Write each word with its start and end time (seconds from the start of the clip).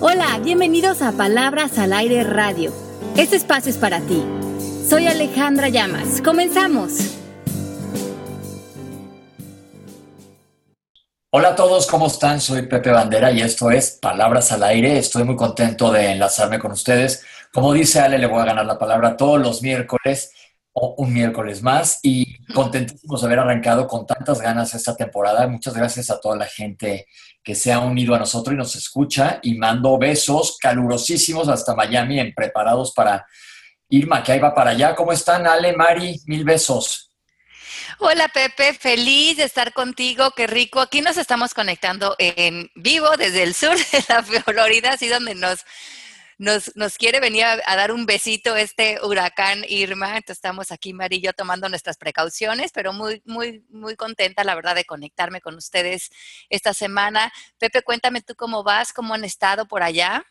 Hola, 0.00 0.38
bienvenidos 0.44 1.02
a 1.02 1.10
Palabras 1.10 1.76
al 1.76 1.92
Aire 1.92 2.22
Radio. 2.22 2.72
Este 3.16 3.34
espacio 3.34 3.68
es 3.68 3.78
para 3.78 3.98
ti. 4.00 4.24
Soy 4.88 5.08
Alejandra 5.08 5.70
Llamas. 5.70 6.22
Comenzamos. 6.22 6.92
Hola 11.30 11.48
a 11.48 11.56
todos, 11.56 11.88
¿cómo 11.88 12.06
están? 12.06 12.40
Soy 12.40 12.62
Pepe 12.68 12.92
Bandera 12.92 13.32
y 13.32 13.40
esto 13.40 13.72
es 13.72 13.98
Palabras 14.00 14.52
al 14.52 14.62
Aire. 14.62 14.98
Estoy 14.98 15.24
muy 15.24 15.34
contento 15.34 15.90
de 15.90 16.12
enlazarme 16.12 16.60
con 16.60 16.70
ustedes. 16.70 17.24
Como 17.52 17.72
dice 17.72 17.98
Ale, 17.98 18.18
le 18.18 18.28
voy 18.28 18.40
a 18.42 18.44
ganar 18.44 18.66
la 18.66 18.78
palabra 18.78 19.16
todos 19.16 19.40
los 19.40 19.62
miércoles 19.62 20.30
un 20.96 21.12
miércoles 21.12 21.62
más 21.62 22.00
y 22.02 22.44
contentísimos 22.52 23.20
de 23.20 23.26
haber 23.26 23.38
arrancado 23.40 23.86
con 23.86 24.06
tantas 24.06 24.40
ganas 24.40 24.74
esta 24.74 24.96
temporada. 24.96 25.46
Muchas 25.46 25.74
gracias 25.74 26.10
a 26.10 26.20
toda 26.20 26.36
la 26.36 26.46
gente 26.46 27.06
que 27.42 27.54
se 27.54 27.72
ha 27.72 27.80
unido 27.80 28.14
a 28.14 28.18
nosotros 28.18 28.54
y 28.54 28.58
nos 28.58 28.76
escucha 28.76 29.40
y 29.42 29.54
mando 29.54 29.98
besos 29.98 30.58
calurosísimos 30.60 31.48
hasta 31.48 31.74
Miami 31.74 32.20
en 32.20 32.34
preparados 32.34 32.92
para 32.92 33.26
Irma, 33.88 34.22
que 34.22 34.32
ahí 34.32 34.38
va 34.38 34.54
para 34.54 34.70
allá. 34.70 34.94
¿Cómo 34.94 35.12
están, 35.12 35.46
Ale, 35.46 35.74
Mari? 35.74 36.20
Mil 36.26 36.44
besos. 36.44 37.08
Hola 38.00 38.28
Pepe, 38.28 38.74
feliz 38.74 39.38
de 39.38 39.44
estar 39.44 39.72
contigo, 39.72 40.30
qué 40.36 40.46
rico. 40.46 40.80
Aquí 40.80 41.00
nos 41.00 41.16
estamos 41.16 41.52
conectando 41.52 42.14
en 42.18 42.70
vivo 42.76 43.08
desde 43.16 43.42
el 43.42 43.54
sur 43.54 43.76
de 43.76 44.04
la 44.08 44.22
Florida, 44.22 44.90
así 44.92 45.08
donde 45.08 45.34
nos, 45.34 45.64
nos, 46.38 46.72
quiere 46.96 47.18
venir 47.20 47.44
a, 47.44 47.76
dar 47.76 47.92
un 47.92 48.06
besito 48.06 48.56
este 48.56 48.98
huracán 49.04 49.64
Irma. 49.68 50.16
Entonces 50.16 50.38
estamos 50.38 50.70
aquí, 50.70 50.92
Marillo, 50.92 51.32
tomando 51.32 51.68
nuestras 51.68 51.96
precauciones, 51.96 52.70
pero 52.72 52.92
muy, 52.92 53.22
muy, 53.24 53.64
muy 53.68 53.96
contenta, 53.96 54.44
la 54.44 54.54
verdad, 54.54 54.76
de 54.76 54.84
conectarme 54.84 55.40
con 55.40 55.56
ustedes 55.56 56.10
esta 56.48 56.72
semana. 56.72 57.32
Pepe, 57.58 57.82
cuéntame 57.82 58.22
tú 58.22 58.34
cómo 58.36 58.62
vas, 58.62 58.92
cómo 58.92 59.14
han 59.14 59.24
estado 59.24 59.66
por 59.66 59.82
allá. 59.82 60.24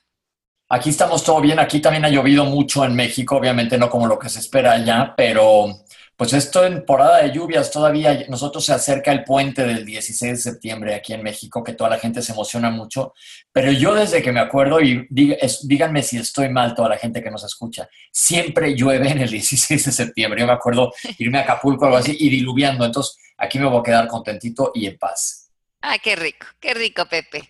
Aquí 0.70 0.90
estamos 0.90 1.24
todo 1.24 1.40
bien, 1.40 1.60
aquí 1.60 1.80
también 1.80 2.04
ha 2.06 2.10
llovido 2.10 2.44
mucho 2.44 2.84
en 2.84 2.94
México, 2.94 3.38
obviamente 3.38 3.78
no 3.78 3.90
como 3.90 4.06
lo 4.06 4.20
que 4.20 4.28
se 4.28 4.40
espera 4.40 4.74
allá, 4.74 5.14
pero 5.16 5.86
pues 6.18 6.34
esto 6.34 6.66
en 6.66 6.74
temporada 6.74 7.22
de 7.22 7.32
lluvias 7.32 7.70
todavía, 7.70 8.26
nosotros 8.28 8.66
se 8.66 8.74
acerca 8.74 9.12
el 9.12 9.24
puente 9.24 9.64
del 9.64 9.86
16 9.86 10.32
de 10.32 10.38
septiembre 10.38 10.96
aquí 10.96 11.14
en 11.14 11.22
México, 11.22 11.64
que 11.64 11.74
toda 11.74 11.92
la 11.92 12.00
gente 12.00 12.24
se 12.24 12.32
emociona 12.32 12.72
mucho, 12.72 13.14
pero 13.52 13.72
yo 13.72 13.94
desde 13.94 14.24
que 14.24 14.32
me 14.32 14.40
acuerdo, 14.40 14.82
y 14.82 15.06
díganme 15.10 16.02
si 16.02 16.18
estoy 16.18 16.50
mal 16.50 16.74
toda 16.74 16.90
la 16.90 16.98
gente 16.98 17.22
que 17.22 17.30
nos 17.30 17.44
escucha, 17.44 17.88
siempre 18.12 18.76
llueve 18.76 19.12
en 19.12 19.20
el 19.20 19.30
16 19.30 19.86
de 19.86 19.92
septiembre. 19.92 20.42
Yo 20.42 20.48
me 20.48 20.54
acuerdo 20.54 20.92
irme 21.20 21.38
a 21.38 21.42
Acapulco 21.42 21.84
o 21.84 21.88
algo 21.88 21.98
así 21.98 22.18
y 22.20 22.30
diluviando, 22.30 22.84
entonces 22.84 23.16
aquí 23.38 23.60
me 23.60 23.66
voy 23.66 23.80
a 23.80 23.84
quedar 23.84 24.08
contentito 24.08 24.72
y 24.74 24.88
en 24.88 24.98
paz. 24.98 25.52
Ah, 25.82 26.00
qué 26.00 26.16
rico, 26.16 26.48
qué 26.60 26.74
rico, 26.74 27.06
Pepe. 27.06 27.48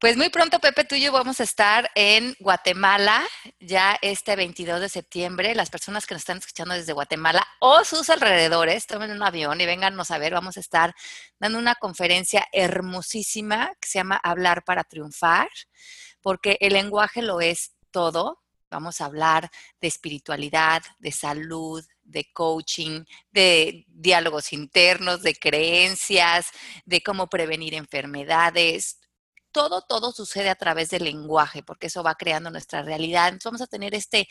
Pues 0.00 0.16
muy 0.16 0.28
pronto, 0.28 0.60
Pepe, 0.60 0.84
tú 0.84 0.94
y 0.94 1.00
yo 1.00 1.10
vamos 1.10 1.40
a 1.40 1.42
estar 1.42 1.90
en 1.96 2.36
Guatemala 2.38 3.26
ya 3.58 3.98
este 4.00 4.36
22 4.36 4.80
de 4.80 4.88
septiembre. 4.88 5.56
Las 5.56 5.70
personas 5.70 6.06
que 6.06 6.14
nos 6.14 6.20
están 6.20 6.38
escuchando 6.38 6.74
desde 6.74 6.92
Guatemala 6.92 7.44
o 7.58 7.82
sus 7.82 8.08
alrededores, 8.08 8.86
tomen 8.86 9.10
un 9.10 9.24
avión 9.24 9.60
y 9.60 9.66
véngannos 9.66 10.12
a 10.12 10.18
ver. 10.18 10.34
Vamos 10.34 10.56
a 10.56 10.60
estar 10.60 10.94
dando 11.40 11.58
una 11.58 11.74
conferencia 11.74 12.46
hermosísima 12.52 13.72
que 13.80 13.88
se 13.88 13.98
llama 13.98 14.20
Hablar 14.22 14.62
para 14.62 14.84
Triunfar, 14.84 15.48
porque 16.20 16.58
el 16.60 16.74
lenguaje 16.74 17.20
lo 17.20 17.40
es 17.40 17.72
todo. 17.90 18.44
Vamos 18.70 19.00
a 19.00 19.06
hablar 19.06 19.50
de 19.80 19.88
espiritualidad, 19.88 20.80
de 21.00 21.10
salud, 21.10 21.84
de 22.04 22.30
coaching, 22.32 23.02
de 23.32 23.84
diálogos 23.88 24.52
internos, 24.52 25.22
de 25.22 25.34
creencias, 25.34 26.52
de 26.84 27.02
cómo 27.02 27.26
prevenir 27.26 27.74
enfermedades 27.74 28.98
todo, 29.52 29.82
todo 29.82 30.12
sucede 30.12 30.50
a 30.50 30.54
través 30.54 30.90
del 30.90 31.04
lenguaje, 31.04 31.62
porque 31.62 31.86
eso 31.88 32.02
va 32.02 32.14
creando 32.14 32.50
nuestra 32.50 32.82
realidad. 32.82 33.28
Entonces 33.28 33.44
vamos 33.44 33.62
a 33.62 33.66
tener 33.66 33.94
este 33.94 34.28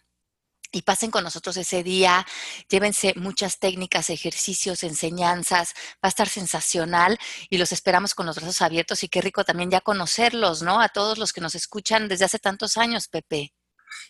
y 0.72 0.82
pasen 0.82 1.10
con 1.10 1.25
nosotros 1.25 1.56
ese 1.56 1.82
día, 1.82 2.27
llévense 2.69 3.15
muchas 3.16 3.59
técnicas, 3.59 4.10
ejercicios, 4.10 4.82
enseñanzas, 4.82 5.75
va 5.94 6.06
a 6.06 6.09
estar 6.09 6.28
sensacional 6.28 7.19
y 7.50 7.59
los 7.59 7.72
esperamos 7.72 8.15
con 8.15 8.27
los 8.27 8.37
brazos 8.37 8.62
abiertos 8.62 9.03
y 9.03 9.09
qué 9.09 9.21
rico 9.21 9.44
también 9.44 9.71
ya 9.71 9.81
conocerlos, 9.81 10.62
¿no? 10.62 10.81
A 10.81 10.88
todos 10.88 11.19
los 11.19 11.32
que 11.32 11.41
nos 11.41 11.54
escuchan 11.54 12.09
desde 12.09 12.25
hace 12.25 12.38
tantos 12.38 12.77
años, 12.77 13.09
Pepe. 13.09 13.53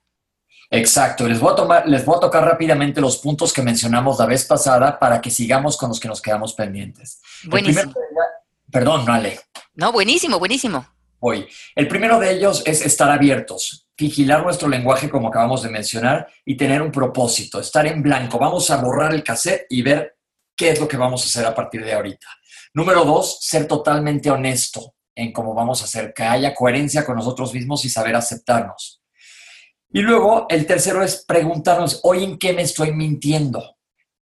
Exacto, 0.69 1.29
les 1.29 1.39
voy 1.39 1.53
a, 1.53 1.57
tomar, 1.57 1.89
les 1.89 2.05
voy 2.05 2.17
a 2.17 2.21
tocar 2.21 2.45
rápidamente 2.45 3.01
los 3.01 3.19
puntos 3.19 3.53
que 3.53 3.63
mencionamos 3.63 4.19
la 4.19 4.27
vez 4.27 4.45
pasada 4.45 4.99
para 4.99 5.21
que 5.21 5.31
sigamos 5.31 5.77
con 5.77 5.91
los 5.91 6.01
que 6.01 6.09
nos 6.09 6.21
quedamos 6.21 6.55
pendientes. 6.55 7.21
Buenísimo. 7.45 7.95
perdón, 8.71 9.09
Ale. 9.09 9.39
No, 9.75 9.93
buenísimo, 9.93 10.41
buenísimo. 10.41 10.85
Hoy. 11.21 11.47
El 11.77 11.87
primero 11.87 12.19
de 12.19 12.33
ellos 12.33 12.65
es 12.67 12.85
estar 12.85 13.09
abiertos, 13.09 13.87
vigilar 13.97 14.43
nuestro 14.43 14.69
lenguaje 14.69 15.09
como 15.09 15.29
acabamos 15.29 15.63
de 15.63 15.71
mencionar 15.71 16.27
y 16.45 16.57
tener 16.57 16.83
un 16.83 16.91
propósito, 16.91 17.61
estar 17.61 17.87
en 17.87 18.03
blanco. 18.03 18.41
Vamos 18.41 18.69
a 18.71 18.79
borrar 18.79 19.15
el 19.15 19.23
cassette 19.23 19.67
y 19.71 19.83
ver 19.83 20.17
qué 20.57 20.71
es 20.71 20.81
lo 20.81 20.89
que 20.89 20.97
vamos 20.97 21.23
a 21.23 21.27
hacer 21.27 21.47
a 21.47 21.55
partir 21.55 21.85
de 21.85 21.93
ahorita. 21.93 22.27
Número 22.77 23.07
dos, 23.07 23.39
ser 23.41 23.67
totalmente 23.67 24.31
honesto 24.31 24.97
en 25.15 25.33
cómo 25.33 25.55
vamos 25.55 25.81
a 25.81 25.87
hacer, 25.87 26.13
que 26.13 26.25
haya 26.25 26.55
coherencia 26.55 27.07
con 27.07 27.17
nosotros 27.17 27.55
mismos 27.55 27.83
y 27.87 27.89
saber 27.89 28.15
aceptarnos. 28.15 29.01
Y 29.91 30.03
luego, 30.03 30.45
el 30.51 30.67
tercero 30.67 31.03
es 31.03 31.25
preguntarnos, 31.27 32.01
¿hoy 32.03 32.23
en 32.23 32.37
qué 32.39 32.53
me 32.53 32.61
estoy 32.61 32.93
mintiendo? 32.93 33.79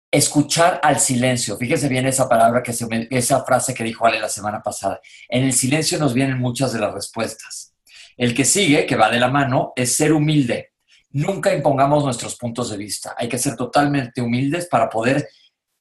Escuchar 0.08 0.78
al 0.84 1.00
silencio. 1.00 1.56
Fíjese 1.56 1.88
bien 1.88 2.06
esa 2.06 2.28
palabra, 2.28 2.62
que 2.62 2.72
esa 3.10 3.44
frase 3.44 3.74
que 3.74 3.82
dijo 3.82 4.06
Ale 4.06 4.20
la 4.20 4.28
semana 4.28 4.62
pasada. 4.62 5.00
En 5.28 5.42
el 5.42 5.52
silencio 5.52 5.98
nos 5.98 6.14
vienen 6.14 6.38
muchas 6.38 6.72
de 6.72 6.78
las 6.78 6.94
respuestas. 6.94 7.74
El 8.16 8.36
que 8.36 8.44
sigue, 8.44 8.86
que 8.86 8.94
va 8.94 9.10
de 9.10 9.18
la 9.18 9.30
mano, 9.30 9.72
es 9.74 9.96
ser 9.96 10.12
humilde. 10.12 10.74
Nunca 11.10 11.52
impongamos 11.52 12.04
nuestros 12.04 12.36
puntos 12.36 12.70
de 12.70 12.76
vista. 12.76 13.16
Hay 13.18 13.28
que 13.28 13.38
ser 13.38 13.56
totalmente 13.56 14.22
humildes 14.22 14.68
para 14.68 14.88
poder 14.88 15.28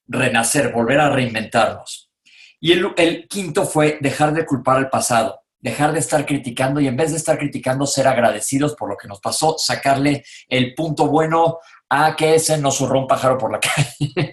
renacer, 0.07 0.73
volver 0.73 1.01
a 1.01 1.11
reinventarnos. 1.11 2.09
Y 2.63 2.71
el, 2.71 3.27
quinto 3.27 3.65
fue 3.65 3.97
dejar 3.99 4.31
de 4.33 4.45
culpar 4.45 4.77
al 4.77 4.89
pasado, 4.89 5.41
dejar 5.59 5.91
de 5.91 5.99
estar 5.99 6.25
criticando 6.25 6.79
y 6.79 6.87
en 6.87 6.95
vez 6.95 7.11
de 7.11 7.17
estar 7.17 7.37
criticando, 7.37 7.85
ser 7.85 8.07
agradecidos 8.07 8.73
por 8.75 8.87
lo 8.87 8.95
que 8.95 9.09
nos 9.09 9.19
pasó, 9.19 9.57
sacarle 9.57 10.23
el 10.47 10.73
punto 10.73 11.07
bueno 11.07 11.59
ah, 11.89 12.15
que 12.15 12.35
ese 12.35 12.57
no 12.57 12.71
zurró 12.71 13.01
un 13.01 13.07
pájaro 13.07 13.37
por 13.37 13.51
la 13.51 13.59
calle. 13.59 14.31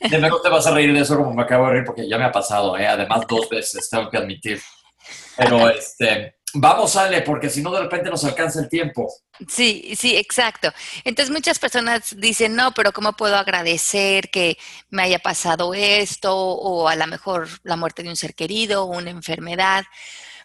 de 0.00 0.18
menos 0.18 0.42
te 0.42 0.50
vas 0.50 0.66
a 0.66 0.72
reír 0.72 0.92
de 0.92 1.00
eso 1.00 1.16
como 1.16 1.32
me 1.32 1.44
acabo 1.44 1.64
de 1.64 1.72
reír 1.72 1.84
porque 1.86 2.06
ya 2.06 2.18
me 2.18 2.24
ha 2.24 2.30
pasado, 2.30 2.76
¿eh? 2.76 2.86
además 2.86 3.22
dos 3.26 3.48
veces, 3.48 3.88
tengo 3.88 4.10
que 4.10 4.18
admitir. 4.18 4.60
Pero 5.38 5.70
este, 5.70 6.40
vamos, 6.54 6.96
Ale, 6.96 7.22
porque 7.22 7.50
si 7.50 7.62
no 7.62 7.70
de 7.70 7.80
repente 7.80 8.10
nos 8.10 8.24
alcanza 8.24 8.60
el 8.60 8.68
tiempo. 8.68 9.12
Sí, 9.48 9.94
sí, 9.96 10.16
exacto. 10.16 10.72
Entonces 11.04 11.32
muchas 11.32 11.58
personas 11.58 12.14
dicen, 12.18 12.54
no, 12.54 12.72
pero 12.72 12.92
¿cómo 12.92 13.12
puedo 13.14 13.36
agradecer 13.36 14.30
que 14.30 14.58
me 14.90 15.02
haya 15.02 15.18
pasado 15.18 15.74
esto 15.74 16.36
o 16.36 16.88
a 16.88 16.96
lo 16.96 17.06
mejor 17.06 17.48
la 17.62 17.76
muerte 17.76 18.02
de 18.02 18.10
un 18.10 18.16
ser 18.16 18.34
querido 18.34 18.84
o 18.84 18.96
una 18.96 19.10
enfermedad? 19.10 19.84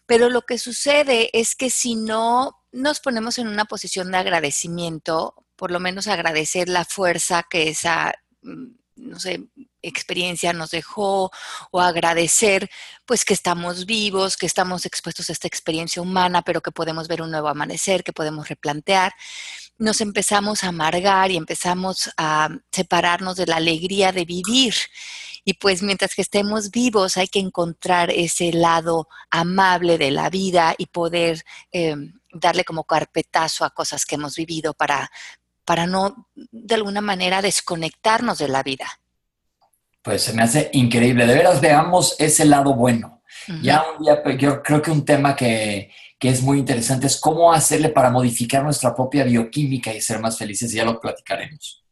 Pero 0.06 0.30
lo 0.30 0.44
que 0.44 0.58
sucede 0.58 1.30
es 1.34 1.56
que 1.56 1.70
si 1.70 1.96
no 1.96 2.64
nos 2.72 3.00
ponemos 3.00 3.38
en 3.38 3.48
una 3.48 3.66
posición 3.66 4.12
de 4.12 4.18
agradecimiento, 4.18 5.34
por 5.56 5.72
lo 5.72 5.80
menos 5.80 6.08
agradecer 6.08 6.70
la 6.70 6.86
fuerza 6.86 7.44
que 7.50 7.70
esa, 7.70 8.14
mm, 8.42 8.68
no 8.96 9.20
sé, 9.20 9.44
experiencia 9.82 10.54
nos 10.54 10.72
dejó 10.72 11.32
o 11.72 11.82
agradecer 11.82 12.70
pues 13.06 13.24
que 13.26 13.34
estamos 13.34 13.86
vivos, 13.86 14.38
que 14.38 14.46
estamos 14.46 14.86
expuestos 14.86 15.30
a 15.30 15.34
esta 15.34 15.48
experiencia 15.48 16.02
humana, 16.02 16.42
pero 16.42 16.62
que 16.62 16.72
podemos 16.72 17.08
ver 17.08 17.22
un 17.22 17.32
nuevo 17.32 17.48
amanecer, 17.48 18.04
que 18.04 18.14
podemos 18.14 18.50
replantear, 18.50 19.14
nos 19.78 20.02
empezamos 20.02 20.64
a 20.64 20.70
amargar 20.70 21.32
y 21.32 21.38
empezamos 21.38 22.10
a 22.18 22.50
separarnos 22.72 23.36
de 23.36 23.46
la 23.46 23.58
alegría 23.58 24.12
de 24.12 24.26
vivir. 24.26 24.74
Y 25.46 25.54
pues 25.54 25.82
mientras 25.82 26.14
que 26.14 26.22
estemos 26.22 26.72
vivos 26.72 27.16
hay 27.16 27.28
que 27.28 27.40
encontrar 27.40 28.12
ese 28.12 28.52
lado 28.52 29.08
amable 29.30 29.98
de 29.98 30.12
la 30.12 30.30
vida 30.30 30.76
y 30.78 30.88
poder 30.88 31.44
eh, 31.72 31.96
darle 32.34 32.66
como 32.66 32.84
carpetazo 32.84 33.64
a 33.64 33.70
cosas 33.70 34.06
que 34.06 34.16
hemos 34.16 34.36
vivido 34.36 34.74
para, 34.74 35.10
para 35.64 35.88
no 35.88 36.28
de 36.36 36.76
alguna 36.76 37.02
manera 37.02 37.42
desconectarnos 37.42 38.40
de 38.40 38.48
la 38.50 38.64
vida. 38.64 39.00
Pues 40.02 40.24
se 40.24 40.34
me 40.34 40.44
hace 40.44 40.70
increíble. 40.74 41.26
De 41.26 41.34
veras 41.34 41.62
veamos 41.62 42.16
ese 42.20 42.46
lado 42.46 42.74
bueno. 42.76 43.22
Ya 43.62 43.86
un 43.98 44.04
día, 44.04 44.22
pues, 44.24 44.38
yo 44.38 44.62
creo 44.62 44.82
que 44.82 44.92
un 44.92 45.06
tema 45.06 45.36
que, 45.36 45.92
que, 46.20 46.30
es 46.30 46.42
muy 46.42 46.60
interesante 46.60 47.08
es 47.08 47.18
cómo 47.18 47.54
hacerle 47.54 47.90
para 47.90 48.10
modificar 48.10 48.64
nuestra 48.64 48.94
propia 48.94 49.24
bioquímica 49.24 49.94
y 49.94 50.02
ser 50.02 50.20
más 50.20 50.38
felices. 50.38 50.72
Ya 50.72 50.84
lo 50.84 51.00
platicaremos. 51.00 51.84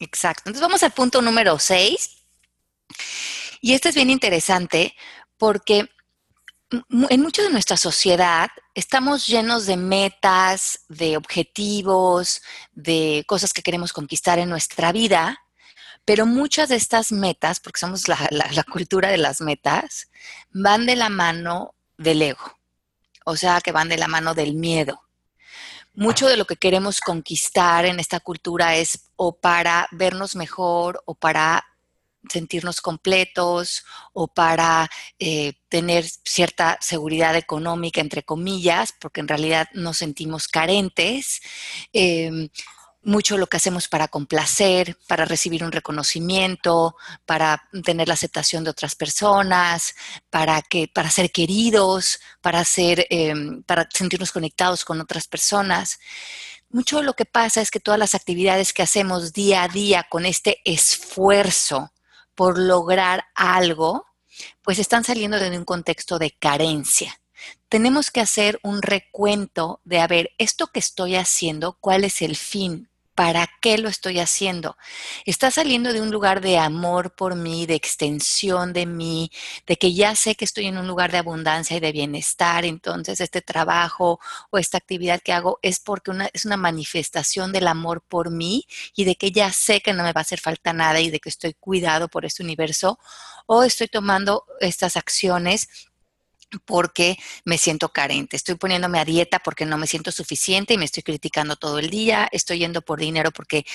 Exacto. 0.00 0.42
Entonces 0.46 0.62
vamos 0.62 0.82
al 0.82 0.92
punto 0.92 1.22
número 1.22 1.58
6. 1.58 2.16
Y 3.60 3.74
este 3.74 3.90
es 3.90 3.94
bien 3.94 4.10
interesante 4.10 4.94
porque 5.36 5.88
en 6.70 7.22
mucho 7.22 7.42
de 7.42 7.50
nuestra 7.50 7.76
sociedad 7.76 8.48
estamos 8.74 9.26
llenos 9.26 9.66
de 9.66 9.76
metas, 9.76 10.84
de 10.88 11.16
objetivos, 11.16 12.42
de 12.72 13.24
cosas 13.26 13.52
que 13.52 13.62
queremos 13.62 13.92
conquistar 13.92 14.38
en 14.38 14.50
nuestra 14.50 14.92
vida, 14.92 15.42
pero 16.08 16.24
muchas 16.24 16.70
de 16.70 16.76
estas 16.76 17.12
metas, 17.12 17.60
porque 17.60 17.80
somos 17.80 18.08
la, 18.08 18.16
cultura 18.72 19.10
de 19.10 19.18
las 19.18 19.42
metas, 19.42 20.08
van 20.50 20.86
de 20.86 20.96
la 20.96 21.10
mano 21.10 21.74
del 21.98 22.22
ego, 22.22 22.56
o 23.26 23.36
sea, 23.36 23.60
que 23.60 23.72
van 23.72 23.90
de 23.90 23.98
la 23.98 24.08
mano 24.08 24.32
del 24.32 24.54
miedo. 24.54 25.02
Mucho 25.92 26.26
de 26.26 26.38
lo 26.38 26.46
que 26.46 26.56
queremos 26.56 27.00
conquistar 27.00 27.84
en 27.84 28.00
esta 28.00 28.20
cultura 28.20 28.74
es 28.76 29.10
o 29.16 29.36
para 29.36 29.86
vernos 29.90 30.34
mejor 30.34 31.02
o 31.04 31.14
para 31.14 31.66
sentirnos 32.30 32.80
completos 32.80 33.84
o 34.14 34.28
para 34.28 34.88
eh, 35.18 35.52
tener 35.68 36.06
cierta 36.24 36.78
seguridad 36.80 37.36
económica, 37.36 38.00
entre 38.00 38.22
comillas, 38.22 38.94
porque 38.98 39.20
en 39.20 39.28
realidad 39.28 39.68
nos 39.74 39.98
sentimos 39.98 40.48
carentes. 40.48 41.42
Em, 41.92 42.48
mucho 43.02 43.38
lo 43.38 43.46
que 43.46 43.56
hacemos 43.56 43.88
para 43.88 44.08
complacer, 44.08 44.98
para 45.06 45.24
recibir 45.24 45.64
un 45.64 45.72
reconocimiento, 45.72 46.96
para 47.26 47.62
tener 47.84 48.08
la 48.08 48.14
aceptación 48.14 48.64
de 48.64 48.70
otras 48.70 48.94
personas, 48.94 49.94
para 50.30 50.60
que, 50.62 50.88
para 50.88 51.10
ser 51.10 51.30
queridos, 51.30 52.20
para 52.40 52.64
ser, 52.64 53.06
em, 53.10 53.62
para 53.62 53.88
sentirnos 53.92 54.32
conectados 54.32 54.84
con 54.84 55.00
otras 55.00 55.28
personas. 55.28 55.98
Mucho 56.70 57.02
lo 57.02 57.14
que 57.14 57.24
pasa 57.24 57.60
es 57.60 57.70
que 57.70 57.80
todas 57.80 57.98
las 57.98 58.14
actividades 58.14 58.72
que 58.72 58.82
hacemos 58.82 59.32
día 59.32 59.62
a 59.62 59.68
día 59.68 60.06
con 60.10 60.26
este 60.26 60.60
esfuerzo 60.64 61.92
por 62.34 62.58
lograr 62.58 63.24
algo, 63.34 64.06
pues 64.62 64.78
están 64.78 65.02
saliendo 65.04 65.38
de 65.38 65.56
un 65.56 65.64
contexto 65.64 66.18
de 66.18 66.32
carencia. 66.32 67.18
Tenemos 67.68 68.10
que 68.10 68.20
hacer 68.20 68.58
un 68.62 68.82
recuento 68.82 69.80
de, 69.84 70.00
a 70.00 70.06
ver, 70.06 70.30
esto 70.38 70.68
que 70.68 70.80
estoy 70.80 71.16
haciendo, 71.16 71.76
¿cuál 71.80 72.04
es 72.04 72.22
el 72.22 72.36
fin? 72.36 72.88
¿Para 73.18 73.48
qué 73.60 73.78
lo 73.78 73.88
estoy 73.88 74.20
haciendo? 74.20 74.76
Está 75.26 75.50
saliendo 75.50 75.92
de 75.92 76.00
un 76.00 76.12
lugar 76.12 76.40
de 76.40 76.56
amor 76.56 77.16
por 77.16 77.34
mí, 77.34 77.66
de 77.66 77.74
extensión 77.74 78.72
de 78.72 78.86
mí, 78.86 79.32
de 79.66 79.76
que 79.76 79.92
ya 79.92 80.14
sé 80.14 80.36
que 80.36 80.44
estoy 80.44 80.66
en 80.66 80.78
un 80.78 80.86
lugar 80.86 81.10
de 81.10 81.18
abundancia 81.18 81.76
y 81.76 81.80
de 81.80 81.90
bienestar. 81.90 82.64
Entonces, 82.64 83.20
este 83.20 83.42
trabajo 83.42 84.20
o 84.50 84.58
esta 84.58 84.78
actividad 84.78 85.20
que 85.20 85.32
hago 85.32 85.58
es 85.62 85.80
porque 85.80 86.12
es 86.32 86.44
una 86.44 86.56
manifestación 86.56 87.50
del 87.50 87.66
amor 87.66 88.02
por 88.02 88.30
mí 88.30 88.66
y 88.94 89.02
de 89.02 89.16
que 89.16 89.32
ya 89.32 89.52
sé 89.52 89.80
que 89.80 89.92
no 89.92 90.04
me 90.04 90.12
va 90.12 90.20
a 90.20 90.22
hacer 90.22 90.38
falta 90.38 90.72
nada 90.72 91.00
y 91.00 91.10
de 91.10 91.18
que 91.18 91.28
estoy 91.28 91.54
cuidado 91.54 92.06
por 92.06 92.24
este 92.24 92.44
universo. 92.44 93.00
O 93.46 93.64
estoy 93.64 93.88
tomando 93.88 94.44
estas 94.60 94.96
acciones 94.96 95.87
porque 96.64 97.18
me 97.44 97.58
siento 97.58 97.90
carente. 97.90 98.36
Estoy 98.36 98.54
poniéndome 98.54 98.98
a 98.98 99.04
dieta 99.04 99.38
porque 99.38 99.66
no 99.66 99.76
me 99.76 99.86
siento 99.86 100.10
suficiente 100.12 100.74
y 100.74 100.78
me 100.78 100.84
estoy 100.84 101.02
criticando 101.02 101.56
todo 101.56 101.78
el 101.78 101.90
día. 101.90 102.28
Estoy 102.32 102.60
yendo 102.60 102.82
por 102.82 102.98
dinero 102.98 103.30
porque 103.30 103.66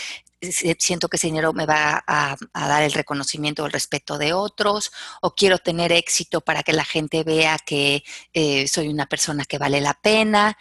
siento 0.52 1.08
que 1.08 1.18
ese 1.18 1.28
dinero 1.28 1.54
me 1.54 1.66
va 1.66 2.04
a, 2.06 2.36
dar 2.54 2.84
el 2.84 2.92
reconocimiento 2.94 3.64
o 3.64 3.66
el 3.66 3.72
respeto 3.72 4.18
de 4.18 4.34
otros. 4.34 4.92
O 5.22 5.36
quiero 5.36 5.58
tener 5.60 5.92
éxito 5.92 6.42
para 6.42 6.64
que 6.64 6.74
la 6.74 6.86
gente 6.86 7.24
vea 7.24 7.58
que 7.60 8.04
eh, 8.34 8.68
soy 8.68 8.88
una 8.88 9.06
persona 9.06 9.46
que 9.46 9.58
vale 9.58 9.81
la 9.81 9.94
pena. 9.94 10.58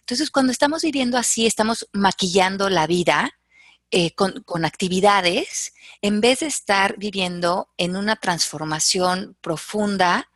Entonces, 0.00 0.30
cuando 0.30 0.52
estamos 0.52 0.82
viviendo 0.82 1.18
así, 1.18 1.46
estamos 1.46 1.88
maquillando 1.92 2.70
la 2.70 2.86
vida. 2.86 3.34
Eh, 3.90 4.14
con, 4.14 4.42
con 4.42 4.66
actividades, 4.66 5.72
en 6.02 6.20
vez 6.20 6.40
de 6.40 6.46
estar 6.46 6.98
viviendo 6.98 7.70
en 7.78 7.96
una 7.96 8.16
transformación 8.16 9.34
profunda, 9.40 10.28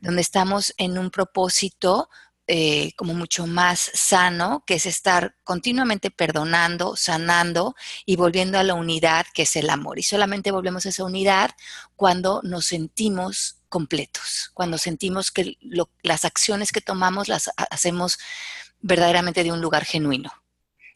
donde 0.00 0.22
estamos 0.22 0.74
en 0.78 0.98
un 0.98 1.10
propósito 1.10 2.08
eh, 2.48 2.92
como 2.96 3.14
mucho 3.14 3.46
más 3.46 3.78
sano, 3.94 4.64
que 4.66 4.74
es 4.74 4.86
estar 4.86 5.36
continuamente 5.44 6.10
perdonando, 6.10 6.96
sanando 6.96 7.76
y 8.04 8.16
volviendo 8.16 8.58
a 8.58 8.64
la 8.64 8.74
unidad 8.74 9.26
que 9.32 9.42
es 9.42 9.54
el 9.54 9.70
amor. 9.70 10.00
Y 10.00 10.02
solamente 10.02 10.50
volvemos 10.50 10.84
a 10.84 10.88
esa 10.88 11.04
unidad 11.04 11.52
cuando 11.94 12.40
nos 12.42 12.66
sentimos 12.66 13.58
completos, 13.68 14.50
cuando 14.54 14.76
sentimos 14.76 15.30
que 15.30 15.56
las 16.02 16.24
acciones 16.24 16.72
que 16.72 16.80
tomamos 16.80 17.28
las 17.28 17.48
hacemos 17.70 18.18
verdaderamente 18.80 19.44
de 19.44 19.52
un 19.52 19.60
lugar 19.60 19.84
genuino. 19.84 20.41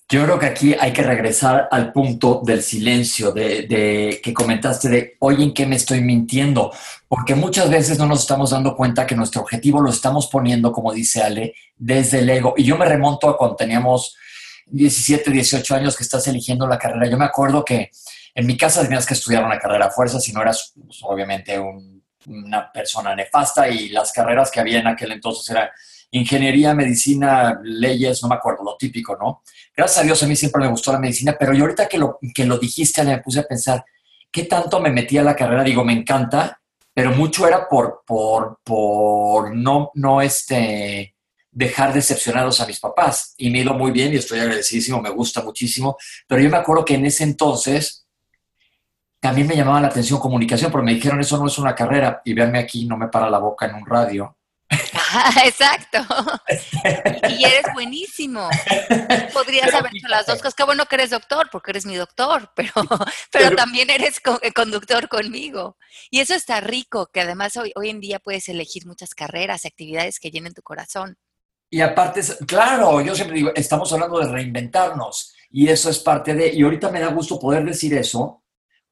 Yo 0.08 0.22
creo 0.22 0.38
que 0.38 0.46
aquí 0.46 0.74
hay 0.78 0.92
que 0.92 1.02
regresar 1.02 1.66
al 1.68 1.92
punto 1.92 2.40
del 2.44 2.62
silencio, 2.62 3.32
de, 3.32 4.20
que 4.22 4.32
comentaste 4.32 4.88
de, 4.88 5.16
oye, 5.18 5.42
¿en 5.42 5.52
qué 5.52 5.66
me 5.66 5.74
estoy 5.74 6.00
mintiendo? 6.00 6.72
Porque 7.08 7.34
muchas 7.34 7.68
veces 7.68 7.98
no 7.98 8.06
nos 8.06 8.20
estamos 8.20 8.50
dando 8.50 8.76
cuenta 8.76 9.04
que 9.04 9.16
nuestro 9.16 9.42
objetivo 9.42 9.80
lo 9.80 9.90
estamos 9.90 10.28
poniendo, 10.28 10.70
como 10.70 10.92
dice 10.92 11.22
Ale, 11.22 11.54
desde 11.76 12.20
el 12.20 12.30
ego. 12.30 12.54
Y 12.56 12.62
yo 12.62 12.78
me 12.78 12.84
remonto 12.84 13.28
a 13.28 13.36
cuando 13.36 13.56
teníamos 13.56 14.16
17, 14.66 15.28
18 15.28 15.74
años 15.74 15.96
que 15.96 16.04
estás 16.04 16.24
eligiendo 16.28 16.68
la 16.68 16.78
carrera. 16.78 17.08
Yo 17.08 17.18
me 17.18 17.24
acuerdo 17.24 17.64
que 17.64 17.90
en 18.32 18.46
mi 18.46 18.56
casa 18.56 18.82
tenías 18.82 19.06
que 19.06 19.14
estudiar 19.14 19.44
una 19.44 19.58
carrera 19.58 19.86
a 19.86 19.90
fuerza, 19.90 20.20
si 20.20 20.32
no 20.32 20.40
eras 20.40 20.72
pues, 20.84 21.00
obviamente 21.02 21.60
una 22.26 22.70
persona 22.70 23.16
nefasta 23.16 23.68
y 23.68 23.88
las 23.88 24.12
carreras 24.12 24.52
que 24.52 24.60
había 24.60 24.78
en 24.78 24.86
aquel 24.86 25.10
entonces 25.10 25.50
eran 25.50 25.68
ingeniería, 26.10 26.74
medicina, 26.74 27.58
leyes, 27.62 28.22
no 28.22 28.28
me 28.28 28.36
acuerdo, 28.36 28.62
lo 28.64 28.76
típico, 28.76 29.16
¿no? 29.16 29.42
Gracias 29.76 29.98
a 29.98 30.04
Dios 30.04 30.22
a 30.22 30.26
mí 30.26 30.34
siempre 30.34 30.62
me 30.62 30.70
gustó 30.70 30.90
la 30.92 30.98
medicina, 30.98 31.36
pero 31.38 31.52
yo 31.52 31.64
ahorita 31.64 31.86
que 31.86 31.98
lo, 31.98 32.18
que 32.34 32.46
lo 32.46 32.58
dijiste, 32.58 33.04
me 33.04 33.18
puse 33.18 33.40
a 33.40 33.42
pensar, 33.42 33.84
¿qué 34.32 34.44
tanto 34.44 34.80
me 34.80 34.90
metí 34.90 35.18
a 35.18 35.22
la 35.22 35.36
carrera? 35.36 35.62
Digo, 35.62 35.84
me 35.84 35.92
encanta, 35.92 36.60
pero 36.94 37.10
mucho 37.10 37.46
era 37.46 37.68
por, 37.68 38.02
por, 38.06 38.58
por 38.64 39.54
no, 39.54 39.90
no 39.94 40.22
este, 40.22 41.14
dejar 41.50 41.92
decepcionados 41.92 42.60
a 42.60 42.66
mis 42.66 42.80
papás. 42.80 43.34
Y 43.36 43.50
me 43.50 43.58
he 43.58 43.62
ido 43.62 43.74
muy 43.74 43.90
bien 43.90 44.14
y 44.14 44.16
estoy 44.16 44.40
agradecidísimo, 44.40 45.02
me 45.02 45.10
gusta 45.10 45.42
muchísimo, 45.42 45.96
pero 46.26 46.40
yo 46.40 46.48
me 46.48 46.56
acuerdo 46.56 46.84
que 46.84 46.94
en 46.94 47.04
ese 47.04 47.24
entonces 47.24 48.06
también 49.20 49.46
me 49.46 49.56
llamaba 49.56 49.80
la 49.80 49.88
atención 49.88 50.20
comunicación, 50.20 50.70
pero 50.70 50.84
me 50.84 50.94
dijeron, 50.94 51.20
eso 51.20 51.36
no 51.38 51.48
es 51.48 51.58
una 51.58 51.74
carrera, 51.74 52.22
y 52.24 52.32
verme 52.32 52.60
aquí, 52.60 52.86
no 52.86 52.96
me 52.96 53.08
para 53.08 53.28
la 53.28 53.38
boca 53.38 53.66
en 53.66 53.74
un 53.74 53.86
radio. 53.86 54.35
exacto. 55.44 55.98
y 57.28 57.44
eres 57.44 57.66
buenísimo. 57.74 58.48
Podrías 59.32 59.72
haber 59.72 59.94
hecho 59.94 60.08
las 60.08 60.26
dos 60.26 60.38
cosas. 60.38 60.54
Qué 60.54 60.64
bueno 60.64 60.86
que 60.86 60.96
eres 60.96 61.10
doctor, 61.10 61.48
porque 61.50 61.70
eres 61.70 61.86
mi 61.86 61.94
doctor, 61.94 62.50
pero, 62.56 62.72
pero, 63.30 63.54
también 63.54 63.90
eres 63.90 64.20
eh, 64.42 64.52
conductor 64.52 65.08
conmigo. 65.08 65.76
Y 66.10 66.20
eso 66.20 66.34
está 66.34 66.60
rico, 66.60 67.08
que 67.12 67.20
además 67.20 67.56
hoy, 67.56 67.72
hoy 67.76 67.90
en 67.90 68.00
día 68.00 68.18
puedes 68.18 68.48
elegir 68.48 68.86
muchas 68.86 69.14
carreras 69.14 69.64
y 69.64 69.68
actividades 69.68 70.18
que 70.18 70.30
llenen 70.30 70.54
tu 70.54 70.62
corazón. 70.62 71.16
Y 71.70 71.80
aparte, 71.80 72.20
claro, 72.46 73.00
yo 73.00 73.14
siempre 73.14 73.36
digo, 73.36 73.50
estamos 73.54 73.92
hablando 73.92 74.18
de 74.18 74.28
reinventarnos. 74.28 75.34
Y 75.50 75.68
eso 75.68 75.90
es 75.90 75.98
parte 75.98 76.34
de, 76.34 76.52
y 76.52 76.62
ahorita 76.62 76.90
me 76.90 77.00
da 77.00 77.08
gusto 77.08 77.38
poder 77.38 77.64
decir 77.64 77.94
eso. 77.94 78.42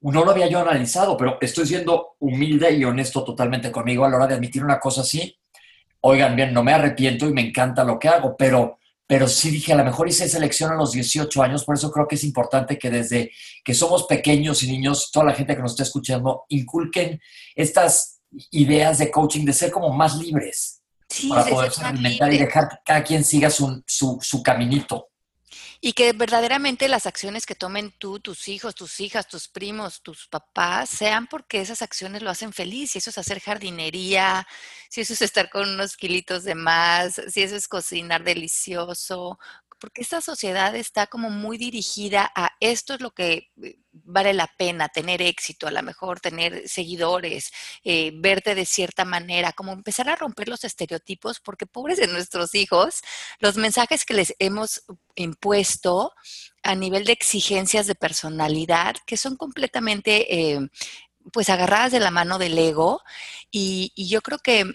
No 0.00 0.24
lo 0.24 0.32
había 0.32 0.48
yo 0.48 0.58
analizado, 0.58 1.16
pero 1.16 1.38
estoy 1.40 1.66
siendo 1.66 2.16
humilde 2.18 2.72
y 2.72 2.84
honesto 2.84 3.24
totalmente 3.24 3.72
conmigo 3.72 4.04
a 4.04 4.10
la 4.10 4.16
hora 4.16 4.26
de 4.26 4.34
admitir 4.34 4.62
una 4.62 4.78
cosa 4.78 5.00
así. 5.00 5.34
Oigan, 6.06 6.36
bien, 6.36 6.52
no 6.52 6.62
me 6.62 6.72
arrepiento 6.72 7.26
y 7.26 7.32
me 7.32 7.40
encanta 7.40 7.82
lo 7.82 7.98
que 7.98 8.08
hago, 8.08 8.36
pero 8.36 8.78
pero 9.06 9.28
sí 9.28 9.50
dije, 9.50 9.72
a 9.72 9.76
lo 9.76 9.84
mejor 9.84 10.08
hice 10.08 10.28
selección 10.28 10.70
a 10.70 10.76
los 10.76 10.92
18 10.92 11.42
años, 11.42 11.64
por 11.64 11.76
eso 11.76 11.90
creo 11.90 12.08
que 12.08 12.14
es 12.14 12.24
importante 12.24 12.78
que 12.78 12.90
desde 12.90 13.30
que 13.62 13.74
somos 13.74 14.04
pequeños 14.04 14.62
y 14.62 14.70
niños, 14.70 15.10
toda 15.12 15.26
la 15.26 15.34
gente 15.34 15.54
que 15.54 15.62
nos 15.62 15.72
está 15.72 15.82
escuchando, 15.82 16.44
inculquen 16.48 17.20
estas 17.54 18.22
ideas 18.50 18.98
de 18.98 19.10
coaching, 19.10 19.44
de 19.44 19.52
ser 19.52 19.70
como 19.70 19.92
más 19.92 20.16
libres, 20.16 20.82
para 21.28 21.44
poder 21.44 21.70
alimentar 21.82 22.32
y 22.32 22.38
dejar 22.38 22.68
que 22.68 22.76
cada 22.84 23.04
quien 23.04 23.24
siga 23.24 23.50
su, 23.50 23.82
su, 23.86 24.18
su 24.22 24.42
caminito. 24.42 25.08
Y 25.86 25.92
que 25.92 26.14
verdaderamente 26.14 26.88
las 26.88 27.04
acciones 27.04 27.44
que 27.44 27.54
tomen 27.54 27.92
tú, 27.98 28.18
tus 28.18 28.48
hijos, 28.48 28.74
tus 28.74 29.00
hijas, 29.00 29.28
tus 29.28 29.48
primos, 29.48 30.00
tus 30.00 30.26
papás, 30.28 30.88
sean 30.88 31.26
porque 31.26 31.60
esas 31.60 31.82
acciones 31.82 32.22
lo 32.22 32.30
hacen 32.30 32.54
feliz. 32.54 32.92
Si 32.92 33.00
eso 33.00 33.10
es 33.10 33.18
hacer 33.18 33.38
jardinería, 33.38 34.48
si 34.88 35.02
eso 35.02 35.12
es 35.12 35.20
estar 35.20 35.50
con 35.50 35.68
unos 35.68 35.98
kilitos 35.98 36.44
de 36.44 36.54
más, 36.54 37.20
si 37.28 37.42
eso 37.42 37.54
es 37.54 37.68
cocinar 37.68 38.24
delicioso, 38.24 39.38
porque 39.84 40.00
esta 40.00 40.22
sociedad 40.22 40.74
está 40.76 41.08
como 41.08 41.28
muy 41.28 41.58
dirigida 41.58 42.32
a 42.34 42.52
esto 42.58 42.94
es 42.94 43.02
lo 43.02 43.10
que 43.10 43.50
eh, 43.62 43.76
vale 43.92 44.32
la 44.32 44.46
pena, 44.56 44.88
tener 44.88 45.20
éxito, 45.20 45.66
a 45.66 45.70
lo 45.70 45.82
mejor 45.82 46.20
tener 46.20 46.66
seguidores, 46.66 47.52
eh, 47.84 48.10
verte 48.14 48.54
de 48.54 48.64
cierta 48.64 49.04
manera, 49.04 49.52
como 49.52 49.72
empezar 49.72 50.08
a 50.08 50.16
romper 50.16 50.48
los 50.48 50.64
estereotipos, 50.64 51.38
porque 51.38 51.66
pobres 51.66 51.98
de 51.98 52.06
nuestros 52.06 52.54
hijos, 52.54 53.02
los 53.40 53.58
mensajes 53.58 54.06
que 54.06 54.14
les 54.14 54.34
hemos 54.38 54.84
impuesto 55.16 56.14
a 56.62 56.74
nivel 56.74 57.04
de 57.04 57.12
exigencias 57.12 57.86
de 57.86 57.94
personalidad, 57.94 58.96
que 59.06 59.18
son 59.18 59.36
completamente... 59.36 60.34
Eh, 60.34 60.60
pues 61.32 61.48
agarradas 61.48 61.90
de 61.90 62.00
la 62.00 62.10
mano 62.10 62.36
del 62.36 62.58
ego 62.58 63.00
y, 63.50 63.92
y 63.94 64.08
yo 64.08 64.20
creo 64.20 64.40
que 64.40 64.74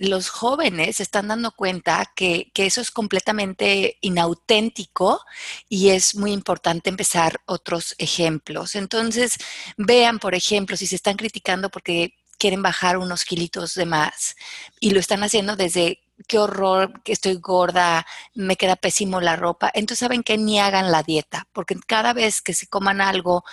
los 0.00 0.28
jóvenes 0.28 0.96
se 0.96 1.02
están 1.02 1.28
dando 1.28 1.52
cuenta 1.52 2.12
que, 2.14 2.50
eso 2.54 2.80
es 2.80 2.90
completamente 2.90 3.96
inauténtico 4.00 5.20
y 5.68 5.90
es 5.90 6.14
muy 6.14 6.32
importante 6.32 6.90
empezar 6.90 7.40
otros 7.46 7.94
ejemplos. 7.98 8.74
Entonces, 8.74 9.34
vean, 9.76 10.18
por 10.18 10.34
ejemplo, 10.34 10.76
si 10.76 10.86
se 10.86 10.96
están 10.96 11.16
criticando 11.16 11.70
porque 11.70 12.14
quieren 12.38 12.62
bajar 12.62 12.98
unos 12.98 13.24
kilitos 13.24 13.74
de 13.74 13.86
más 13.86 14.36
y 14.78 14.90
lo 14.90 15.00
están 15.00 15.22
haciendo 15.22 15.56
desde 15.56 16.00
qué 16.26 16.38
horror, 16.38 17.02
que 17.02 17.12
estoy 17.12 17.36
gorda, 17.36 18.06
me 18.34 18.56
queda 18.56 18.76
pésimo 18.76 19.20
la 19.20 19.36
ropa. 19.36 19.70
Entonces 19.74 20.00
saben 20.00 20.22
que 20.22 20.38
ni 20.38 20.60
hagan 20.60 20.92
la 20.92 21.02
dieta, 21.02 21.46
porque 21.52 21.76
cada 21.86 22.12
vez 22.12 22.42
que 22.42 22.54
se 22.54 22.66
coman 22.66 23.00
algo 23.00 23.44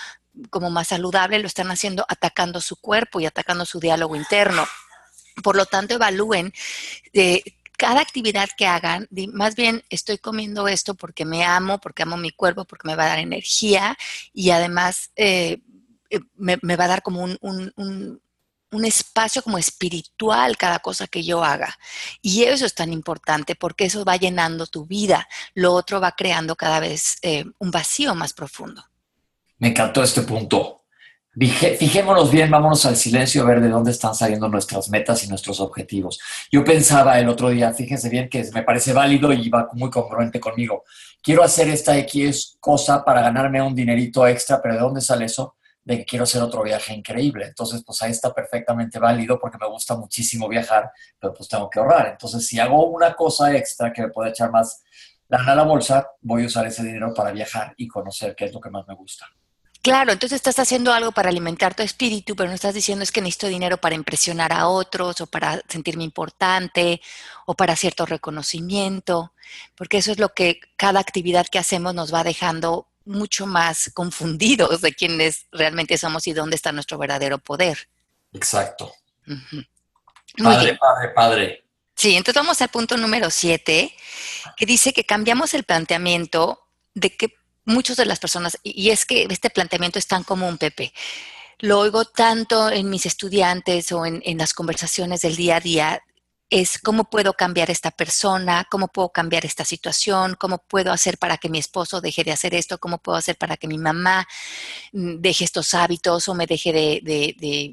como 0.50 0.70
más 0.70 0.90
saludable, 0.90 1.40
lo 1.40 1.48
están 1.48 1.72
haciendo 1.72 2.06
atacando 2.08 2.62
su 2.62 2.76
cuerpo 2.76 3.20
y 3.20 3.26
atacando 3.26 3.66
su 3.66 3.80
diálogo 3.80 4.16
interno. 4.16 4.66
Por 5.44 5.56
lo 5.56 5.66
tanto, 5.66 5.96
evalúen 5.96 6.54
de 7.14 7.44
cada 7.78 8.02
actividad 8.02 8.50
que 8.58 8.66
hagan, 8.66 9.08
más 9.34 9.56
bien 9.56 9.84
estoy 9.90 10.18
comiendo 10.18 10.68
esto 10.68 10.96
porque 10.96 11.26
me 11.26 11.46
amo, 11.46 11.80
porque 11.80 12.04
amo 12.04 12.18
mi 12.18 12.32
cuerpo, 12.32 12.66
porque 12.66 12.88
me 12.88 12.96
va 12.96 13.06
a 13.06 13.10
dar 13.10 13.20
energía 13.20 13.96
y 14.34 14.50
además 14.50 15.12
eh, 15.16 15.62
eh, 16.10 16.20
me, 16.36 16.76
va 16.76 16.86
a 16.86 16.88
dar 16.88 17.02
como 17.04 17.24
un, 17.24 18.22
espacio 18.84 19.42
como 19.44 19.58
espiritual 19.58 20.58
cada 20.58 20.80
cosa 20.80 21.08
que 21.08 21.24
yo 21.24 21.44
haga. 21.44 21.78
Y 22.22 22.44
eso 22.44 22.66
es 22.66 22.74
tan 22.74 22.92
importante 22.92 23.56
porque 23.56 23.86
eso 23.86 24.04
va 24.04 24.18
llenando 24.18 24.66
tu 24.66 24.86
vida. 24.86 25.28
Lo 25.54 25.74
otro 25.74 26.02
va 26.02 26.14
creando 26.14 26.56
cada 26.56 26.80
vez 26.80 27.18
eh, 27.22 27.46
un 27.60 27.72
vacío 27.72 28.16
más 28.16 28.34
profundo. 28.34 28.84
Me 29.60 29.70
encantó 29.70 30.04
este 30.04 30.22
punto. 30.22 30.77
Fijémonos 31.40 32.32
bien, 32.32 32.50
vámonos 32.50 32.84
al 32.88 32.96
silencio 32.96 33.44
a 33.44 33.46
ver 33.46 33.62
de 33.62 33.70
dónde 33.70 33.92
están 33.92 34.16
saliendo 34.16 34.50
nuestras 34.50 34.90
metas 34.90 35.24
y 35.24 35.28
nuestros 35.28 35.60
objetivos. 35.60 36.20
Yo 36.52 36.64
pensaba 36.64 37.20
el 37.20 37.30
otro 37.30 37.50
día, 37.50 37.72
fíjense 37.74 38.10
bien 38.10 38.28
que 38.28 38.44
me 38.56 38.64
parece 38.64 38.92
válido 38.92 39.32
y 39.32 39.48
va 39.48 39.70
muy 39.74 39.92
congruente 39.92 40.40
conmigo. 40.40 40.84
Quiero 41.22 41.44
hacer 41.44 41.68
esta 41.70 41.96
X 42.00 42.58
cosa 42.60 43.06
para 43.06 43.22
ganarme 43.22 43.62
un 43.62 43.76
dinerito 43.76 44.26
extra, 44.26 44.60
pero 44.60 44.74
¿de 44.74 44.80
dónde 44.80 45.00
sale 45.00 45.26
eso? 45.26 45.58
De 45.84 46.00
que 46.00 46.06
quiero 46.06 46.24
hacer 46.24 46.42
otro 46.42 46.64
viaje 46.64 46.92
increíble. 46.96 47.46
Entonces, 47.46 47.84
pues 47.86 48.02
ahí 48.02 48.10
está 48.10 48.34
perfectamente 48.34 48.98
válido 48.98 49.40
porque 49.40 49.60
me 49.62 49.68
gusta 49.68 49.96
muchísimo 49.96 50.50
viajar, 50.50 50.90
pero 51.20 51.36
pues 51.36 51.48
tengo 51.48 51.70
que 51.70 51.80
ahorrar. 51.80 52.08
Entonces, 52.08 52.48
si 52.48 52.58
hago 52.58 52.88
una 52.88 53.14
cosa 53.14 53.56
extra 53.56 53.94
que 53.94 54.02
me 54.02 54.10
puede 54.10 54.32
echar 54.32 54.50
más 54.50 54.82
lana 55.30 55.52
a 55.52 55.56
la 55.56 55.64
bolsa, 55.64 56.10
voy 56.20 56.46
a 56.46 56.48
usar 56.48 56.66
ese 56.66 56.84
dinero 56.84 57.14
para 57.14 57.32
viajar 57.32 57.76
y 57.78 57.88
conocer 57.88 58.34
qué 58.36 58.46
es 58.46 58.54
lo 58.54 58.60
que 58.60 58.72
más 58.72 58.88
me 58.88 58.96
gusta. 58.96 59.28
Claro, 59.88 60.12
entonces 60.12 60.36
estás 60.36 60.60
haciendo 60.60 60.92
algo 60.92 61.14
para 61.14 61.30
alimentar 61.30 61.74
tu 61.74 61.82
espíritu, 61.82 62.36
pero 62.36 62.50
no 62.50 62.56
estás 62.56 62.74
diciendo 62.74 63.04
es 63.04 63.12
que 63.14 63.22
necesito 63.22 63.48
dinero 63.48 63.78
para 63.78 63.96
impresionar 63.96 64.52
a 64.52 64.68
otros 64.68 65.22
o 65.22 65.28
para 65.28 65.62
sentirme 65.70 66.04
importante 66.04 67.00
o 67.46 67.54
para 67.54 67.74
cierto 67.78 68.06
reconocimiento, 68.06 69.34
porque 69.76 70.00
eso 70.00 70.12
es 70.12 70.20
lo 70.20 70.34
que 70.34 70.60
cada 70.76 71.00
actividad 71.00 71.48
que 71.48 71.58
hacemos 71.58 71.96
nos 71.96 72.14
va 72.14 72.26
dejando 72.26 72.90
mucho 73.06 73.48
más 73.48 73.90
confundidos 73.94 74.82
de 74.82 74.94
quiénes 74.94 75.46
realmente 75.54 75.98
somos 75.98 76.28
y 76.28 76.34
dónde 76.34 76.58
está 76.58 76.74
nuestro 76.74 76.98
verdadero 76.98 77.38
poder. 77.38 77.88
Exacto. 78.34 78.94
padre, 80.38 80.76
padre, 80.76 81.10
padre. 81.16 81.64
Sí, 81.96 82.18
entonces 82.18 82.44
vamos 82.44 82.62
al 82.62 82.68
punto 82.68 82.98
número 82.98 83.30
siete, 83.30 83.96
que 84.58 84.66
dice 84.66 84.92
que 84.92 85.06
cambiamos 85.06 85.54
el 85.54 85.64
planteamiento 85.64 86.68
de 86.94 87.16
que 87.16 87.38
muchas 87.68 87.98
de 87.98 88.06
las 88.06 88.20
personas, 88.20 88.58
y 88.64 88.90
es 88.90 89.06
que 89.06 89.28
este 89.30 89.50
planteamiento 89.50 90.00
es 90.00 90.08
tan 90.08 90.24
común, 90.24 90.58
Pepe, 90.58 90.94
lo 91.60 91.80
oigo 91.80 92.06
tanto 92.06 92.70
en 92.70 92.90
mis 92.90 93.06
estudiantes 93.06 93.92
o 93.92 94.06
en, 94.06 94.38
las 94.38 94.54
conversaciones 94.54 95.22
del 95.22 95.36
día 95.36 95.58
a 95.58 95.60
día, 95.60 96.02
es 96.50 96.80
cómo 96.80 97.10
puedo 97.10 97.34
cambiar 97.34 97.70
esta 97.70 97.92
persona, 97.92 98.66
cómo 98.72 98.88
puedo 98.88 99.10
cambiar 99.10 99.46
esta 99.46 99.66
situación, 99.66 100.36
cómo 100.40 100.60
puedo 100.60 100.94
hacer 100.94 101.18
para 101.18 101.38
que 101.38 101.50
mi 101.50 101.58
esposo 101.60 102.00
deje 102.00 102.24
de 102.24 102.32
hacer 102.32 102.56
esto, 102.56 102.78
cómo 102.78 103.00
puedo 103.00 103.18
hacer 103.18 103.38
para 103.38 103.58
que 103.58 103.68
mi 103.68 103.78
mamá 103.78 104.26
mm, 104.94 105.16
deje 105.20 105.44
estos 105.44 105.74
hábitos 105.74 106.30
o 106.30 106.36
me 106.36 106.48
deje 106.48 106.72
de 106.72 107.02
de 107.04 107.72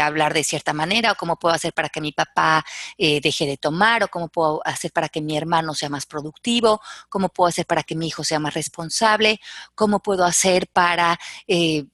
hablar 0.00 0.34
de 0.34 0.44
cierta 0.44 0.72
manera, 0.72 1.12
o 1.12 1.14
cómo 1.14 1.36
puedo 1.36 1.54
hacer 1.54 1.72
para 1.72 1.88
que 1.88 2.00
mi 2.00 2.12
papá 2.12 2.64
eh, 2.98 3.20
deje 3.20 3.46
de 3.46 3.56
tomar, 3.56 4.02
o 4.02 4.08
cómo 4.08 4.28
puedo 4.28 4.60
hacer 4.64 4.92
para 4.92 5.08
que 5.08 5.20
mi 5.20 5.36
hermano 5.36 5.74
sea 5.74 5.88
más 5.88 6.06
productivo, 6.06 6.80
cómo 7.08 7.28
puedo 7.28 7.48
hacer 7.48 7.66
para 7.66 7.82
que 7.82 7.94
mi 7.94 8.08
hijo 8.08 8.24
sea 8.24 8.38
más 8.38 8.54
responsable, 8.54 9.40
cómo 9.74 10.00
puedo 10.00 10.24
hacer 10.24 10.68
para 10.68 11.18
eh, 11.46 11.86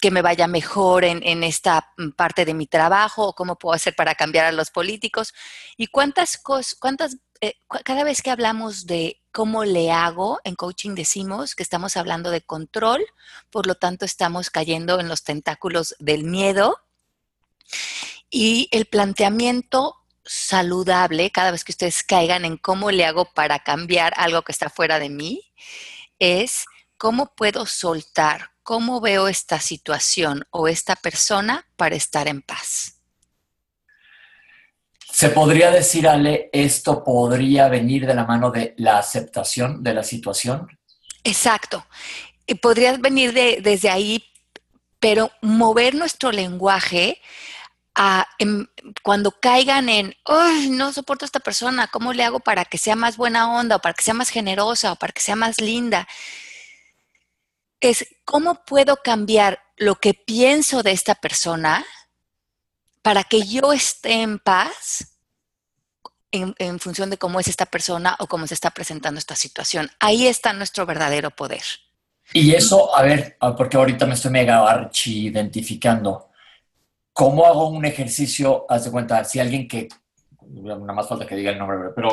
que 0.00 0.10
me 0.10 0.22
vaya 0.22 0.46
mejor 0.46 1.04
en, 1.04 1.42
esta 1.42 1.92
parte 2.16 2.44
de 2.44 2.54
mi 2.54 2.66
trabajo, 2.66 3.28
o 3.28 3.34
cómo 3.34 3.56
puedo 3.56 3.74
hacer 3.74 3.94
para 3.96 4.14
cambiar 4.14 4.46
a 4.46 4.52
los 4.52 4.70
políticos. 4.70 5.34
Y 5.76 5.88
cuántas 5.88 6.38
cosas, 6.38 6.76
cuántas, 6.78 7.18
eh, 7.40 7.54
cada 7.84 8.04
vez 8.04 8.22
que 8.22 8.30
hablamos 8.30 8.86
de 8.86 9.20
cómo 9.32 9.64
le 9.64 9.90
hago, 9.90 10.40
en 10.44 10.54
coaching 10.54 10.94
decimos 10.94 11.54
que 11.54 11.64
estamos 11.64 11.96
hablando 11.96 12.30
de 12.30 12.42
control, 12.42 13.04
por 13.50 13.66
lo 13.66 13.74
tanto 13.74 14.04
estamos 14.04 14.48
cayendo 14.48 15.00
en 15.00 15.08
los 15.08 15.24
tentáculos 15.24 15.96
del 15.98 16.24
miedo 16.24 16.83
y 18.30 18.68
el 18.72 18.86
planteamiento 18.86 19.96
saludable, 20.24 21.30
cada 21.30 21.50
vez 21.50 21.64
que 21.64 21.72
ustedes 21.72 22.02
caigan 22.02 22.44
en 22.44 22.56
cómo 22.56 22.90
le 22.90 23.04
hago 23.04 23.26
para 23.26 23.58
cambiar 23.58 24.14
algo 24.16 24.42
que 24.42 24.52
está 24.52 24.70
fuera 24.70 24.98
de 24.98 25.08
mí, 25.08 25.52
es 26.18 26.64
cómo 26.96 27.34
puedo 27.34 27.66
soltar, 27.66 28.50
cómo 28.62 29.00
veo 29.00 29.28
esta 29.28 29.60
situación 29.60 30.46
o 30.50 30.68
esta 30.68 30.96
persona 30.96 31.66
para 31.76 31.96
estar 31.96 32.26
en 32.28 32.42
paz. 32.42 33.00
Se 35.12 35.28
podría 35.28 35.70
decir, 35.70 36.08
Ale, 36.08 36.50
esto 36.52 37.04
podría 37.04 37.68
venir 37.68 38.04
de 38.04 38.14
la 38.14 38.24
mano 38.24 38.50
de 38.50 38.74
la 38.78 38.98
aceptación 38.98 39.80
de 39.80 39.94
la 39.94 40.02
situación. 40.02 40.66
Exacto. 41.22 41.86
Y 42.46 42.54
podría 42.56 42.96
venir 42.96 43.32
de, 43.32 43.60
desde 43.62 43.90
ahí, 43.90 44.24
pero 44.98 45.30
mover 45.40 45.94
nuestro 45.94 46.32
lenguaje 46.32 47.20
cuando 49.02 49.32
caigan 49.32 49.88
en, 49.88 50.16
no 50.70 50.92
soporto 50.92 51.24
a 51.24 51.26
esta 51.26 51.40
persona, 51.40 51.86
¿cómo 51.88 52.12
le 52.12 52.24
hago 52.24 52.40
para 52.40 52.64
que 52.64 52.78
sea 52.78 52.96
más 52.96 53.16
buena 53.16 53.52
onda 53.52 53.76
o 53.76 53.78
para 53.80 53.94
que 53.94 54.02
sea 54.02 54.14
más 54.14 54.30
generosa 54.30 54.92
o 54.92 54.96
para 54.96 55.12
que 55.12 55.20
sea 55.20 55.36
más 55.36 55.60
linda? 55.60 56.08
Es 57.80 58.06
cómo 58.24 58.64
puedo 58.64 58.96
cambiar 58.96 59.62
lo 59.76 59.96
que 59.96 60.14
pienso 60.14 60.82
de 60.82 60.92
esta 60.92 61.14
persona 61.14 61.84
para 63.02 63.22
que 63.24 63.46
yo 63.46 63.72
esté 63.72 64.22
en 64.22 64.38
paz 64.38 65.18
en, 66.32 66.54
en, 66.58 66.80
función 66.80 67.10
de 67.10 67.18
cómo 67.18 67.38
es 67.38 67.46
esta 67.46 67.66
persona 67.66 68.16
o 68.18 68.26
cómo 68.26 68.46
se 68.46 68.54
está 68.54 68.70
presentando 68.70 69.18
esta 69.18 69.36
situación. 69.36 69.90
Ahí 70.00 70.26
está 70.26 70.52
nuestro 70.52 70.84
verdadero 70.84 71.30
poder. 71.30 71.62
Y 72.32 72.54
eso, 72.54 72.96
a 72.96 73.02
ver, 73.02 73.36
porque 73.56 73.76
ahorita 73.76 74.06
me 74.06 74.14
estoy 74.14 74.30
mega 74.30 74.68
archi 74.68 75.26
identificando. 75.26 76.30
¿Cómo 77.14 77.46
hago 77.46 77.68
un 77.68 77.84
ejercicio? 77.84 78.66
Haz 78.68 78.84
de 78.84 78.90
cuenta, 78.90 79.24
si 79.24 79.38
alguien 79.38 79.68
que, 79.68 79.88
nada 80.48 80.92
más 80.92 81.08
falta 81.08 81.24
que 81.26 81.36
diga 81.36 81.52
el 81.52 81.58
nombre, 81.58 81.90
pero 81.94 82.08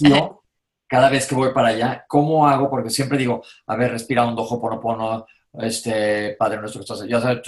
yo 0.00 0.42
cada 0.88 1.08
vez 1.08 1.26
que 1.26 1.36
voy 1.36 1.54
para 1.54 1.68
allá, 1.68 2.04
¿cómo 2.08 2.46
hago? 2.46 2.68
Porque 2.68 2.90
siempre 2.90 3.16
digo, 3.16 3.42
a 3.66 3.76
ver, 3.76 3.92
respira 3.92 4.26
un 4.26 4.34
dojo, 4.34 4.60
pono, 4.60 5.24
este, 5.54 6.34
Padre 6.36 6.58
nuestro 6.58 6.82
que 6.82 7.08
ya 7.08 7.20
sabes, 7.20 7.42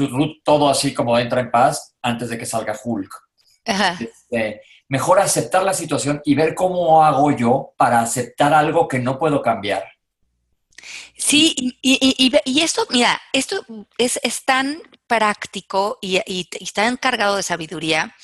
todo 0.44 0.70
así 0.70 0.94
como 0.94 1.18
entra 1.18 1.40
en 1.40 1.50
paz 1.50 1.96
antes 2.00 2.30
de 2.30 2.38
que 2.38 2.46
salga 2.46 2.78
Hulk. 2.82 3.12
Este, 4.00 4.62
mejor 4.88 5.18
aceptar 5.18 5.64
la 5.64 5.75
situación 5.75 6.23
y 6.25 6.37
ver 6.37 6.54
cómo 6.54 7.04
hago 7.04 7.32
yo 7.32 7.75
para 7.76 8.00
aceptar 8.00 8.54
algo 8.54 8.87
que 8.87 9.00
no 9.00 9.18
puedo 9.18 9.42
cambiar. 9.42 9.84
Sí, 11.16 11.78
y, 11.80 12.61
esto, 12.61 12.87
mira, 12.90 13.21
esto 13.33 13.64
es, 13.99 14.44
tan 14.44 14.83
práctico 15.06 15.99
y, 16.02 16.21
y, 16.26 16.44
tan 16.73 16.97
cargado 16.97 17.37
de 17.37 17.42
sabiduría 17.42 18.14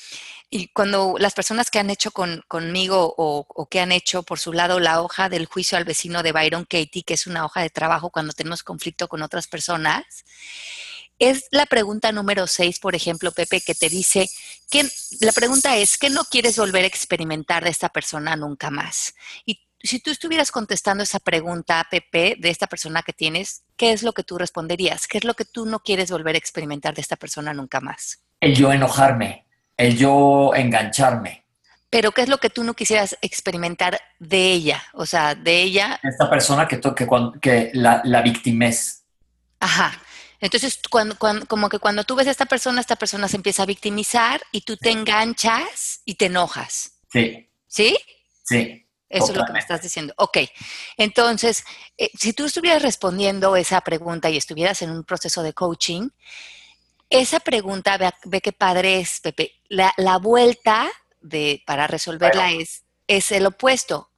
y 0.53 0.67
cuando 0.67 1.15
las 1.17 1.33
personas 1.33 1.71
que 1.71 1.79
han 1.79 1.89
hecho 1.89 2.11
conmigo 2.11 3.15
o, 3.17 3.67
que 3.69 3.79
han 3.79 3.93
hecho 3.93 4.21
por 4.23 4.37
su 4.37 4.51
lado 4.51 4.81
la 4.81 5.01
hoja 5.01 5.29
del 5.29 5.45
juicio 5.45 5.77
al 5.77 5.85
vecino 5.85 6.23
de 6.23 6.33
Byron 6.33 6.65
Katie, 6.65 7.03
que 7.03 7.13
es 7.13 7.25
una 7.25 7.45
hoja 7.45 7.61
de 7.61 7.69
trabajo 7.69 8.09
cuando 8.09 8.33
tenemos 8.33 8.61
conflicto 8.61 9.07
con 9.07 9.21
otras 9.21 9.47
personas, 9.47 10.03
es 11.19 11.45
la 11.51 11.65
pregunta 11.67 12.11
número 12.11 12.47
seis, 12.47 12.79
por 12.79 12.95
ejemplo, 12.95 13.31
Pepe, 13.31 13.61
que 13.61 13.75
te 13.75 13.87
dice, 13.87 14.29
que, 14.69 14.89
la 15.21 15.31
pregunta 15.31 15.77
es, 15.77 15.97
¿qué 15.97 16.09
no 16.09 16.25
quieres 16.25 16.57
volver 16.57 16.83
a 16.83 16.87
experimentar 16.87 17.63
de 17.63 17.69
esta 17.69 17.87
persona 17.87 18.35
nunca 18.35 18.69
más? 18.69 19.15
Y 19.45 19.61
si 19.83 19.99
tú 19.99 20.11
estuvieras 20.11 20.51
contestando 20.51 21.03
esa 21.03 21.19
pregunta, 21.19 21.87
Pepe, 21.89 22.35
de 22.39 22.49
esta 22.49 22.67
persona 22.67 23.03
que 23.03 23.13
tienes, 23.13 23.63
¿qué 23.77 23.91
es 23.91 24.03
lo 24.03 24.13
que 24.13 24.23
tú 24.23 24.37
responderías? 24.37 25.07
¿Qué 25.07 25.17
es 25.17 25.23
lo 25.23 25.33
que 25.33 25.45
tú 25.45 25.65
no 25.65 25.79
quieres 25.79 26.11
volver 26.11 26.35
a 26.35 26.37
experimentar 26.37 26.93
de 26.93 27.01
esta 27.01 27.15
persona 27.15 27.53
nunca 27.53 27.79
más? 27.79 28.23
El 28.39 28.55
yo 28.55 28.71
enojarme 28.71 29.45
el 29.81 29.97
yo 29.97 30.53
engancharme. 30.55 31.43
Pero 31.89 32.11
¿qué 32.11 32.21
es 32.21 32.29
lo 32.29 32.37
que 32.37 32.49
tú 32.49 32.63
no 32.63 32.73
quisieras 32.73 33.17
experimentar 33.21 33.99
de 34.19 34.51
ella? 34.51 34.81
O 34.93 35.05
sea, 35.05 35.35
de 35.35 35.61
ella... 35.61 35.99
Esta 36.03 36.29
persona 36.29 36.67
que, 36.67 36.79
que, 36.79 37.07
que 37.41 37.71
la, 37.73 38.01
la 38.05 38.21
victimez. 38.21 39.03
Ajá. 39.59 39.99
Entonces, 40.39 40.79
cuando, 40.89 41.17
como 41.47 41.67
que 41.67 41.79
cuando 41.79 42.03
tú 42.03 42.15
ves 42.15 42.27
a 42.27 42.31
esta 42.31 42.45
persona, 42.45 42.79
esta 42.79 42.95
persona 42.95 43.27
se 43.27 43.35
empieza 43.35 43.63
a 43.63 43.65
victimizar 43.65 44.41
y 44.51 44.61
tú 44.61 44.77
te 44.77 44.91
enganchas 44.91 46.01
y 46.05 46.15
te 46.15 46.27
enojas. 46.27 46.99
Sí. 47.11 47.49
¿Sí? 47.67 47.97
Sí. 48.43 48.87
Eso 49.11 49.31
es 49.31 49.37
lo 49.37 49.45
que 49.45 49.53
me 49.53 49.59
estás 49.59 49.81
diciendo. 49.81 50.13
Ok. 50.17 50.37
Entonces, 50.97 51.63
eh, 51.97 52.09
si 52.17 52.33
tú 52.33 52.45
estuvieras 52.45 52.81
respondiendo 52.81 53.55
esa 53.55 53.81
pregunta 53.81 54.29
y 54.29 54.37
estuvieras 54.37 54.81
en 54.81 54.91
un 54.91 55.03
proceso 55.03 55.43
de 55.43 55.53
coaching, 55.53 56.09
esa 57.09 57.41
pregunta, 57.41 58.13
ve, 58.23 58.41
qué 58.41 58.53
padre 58.53 58.99
es, 58.99 59.19
Pepe. 59.19 59.51
La, 59.67 60.17
vuelta 60.17 60.89
de, 61.19 61.61
para 61.65 61.87
resolverla 61.87 62.51
es, 62.51 62.85
es 63.07 63.33
el 63.33 63.45
opuesto. 63.45 64.09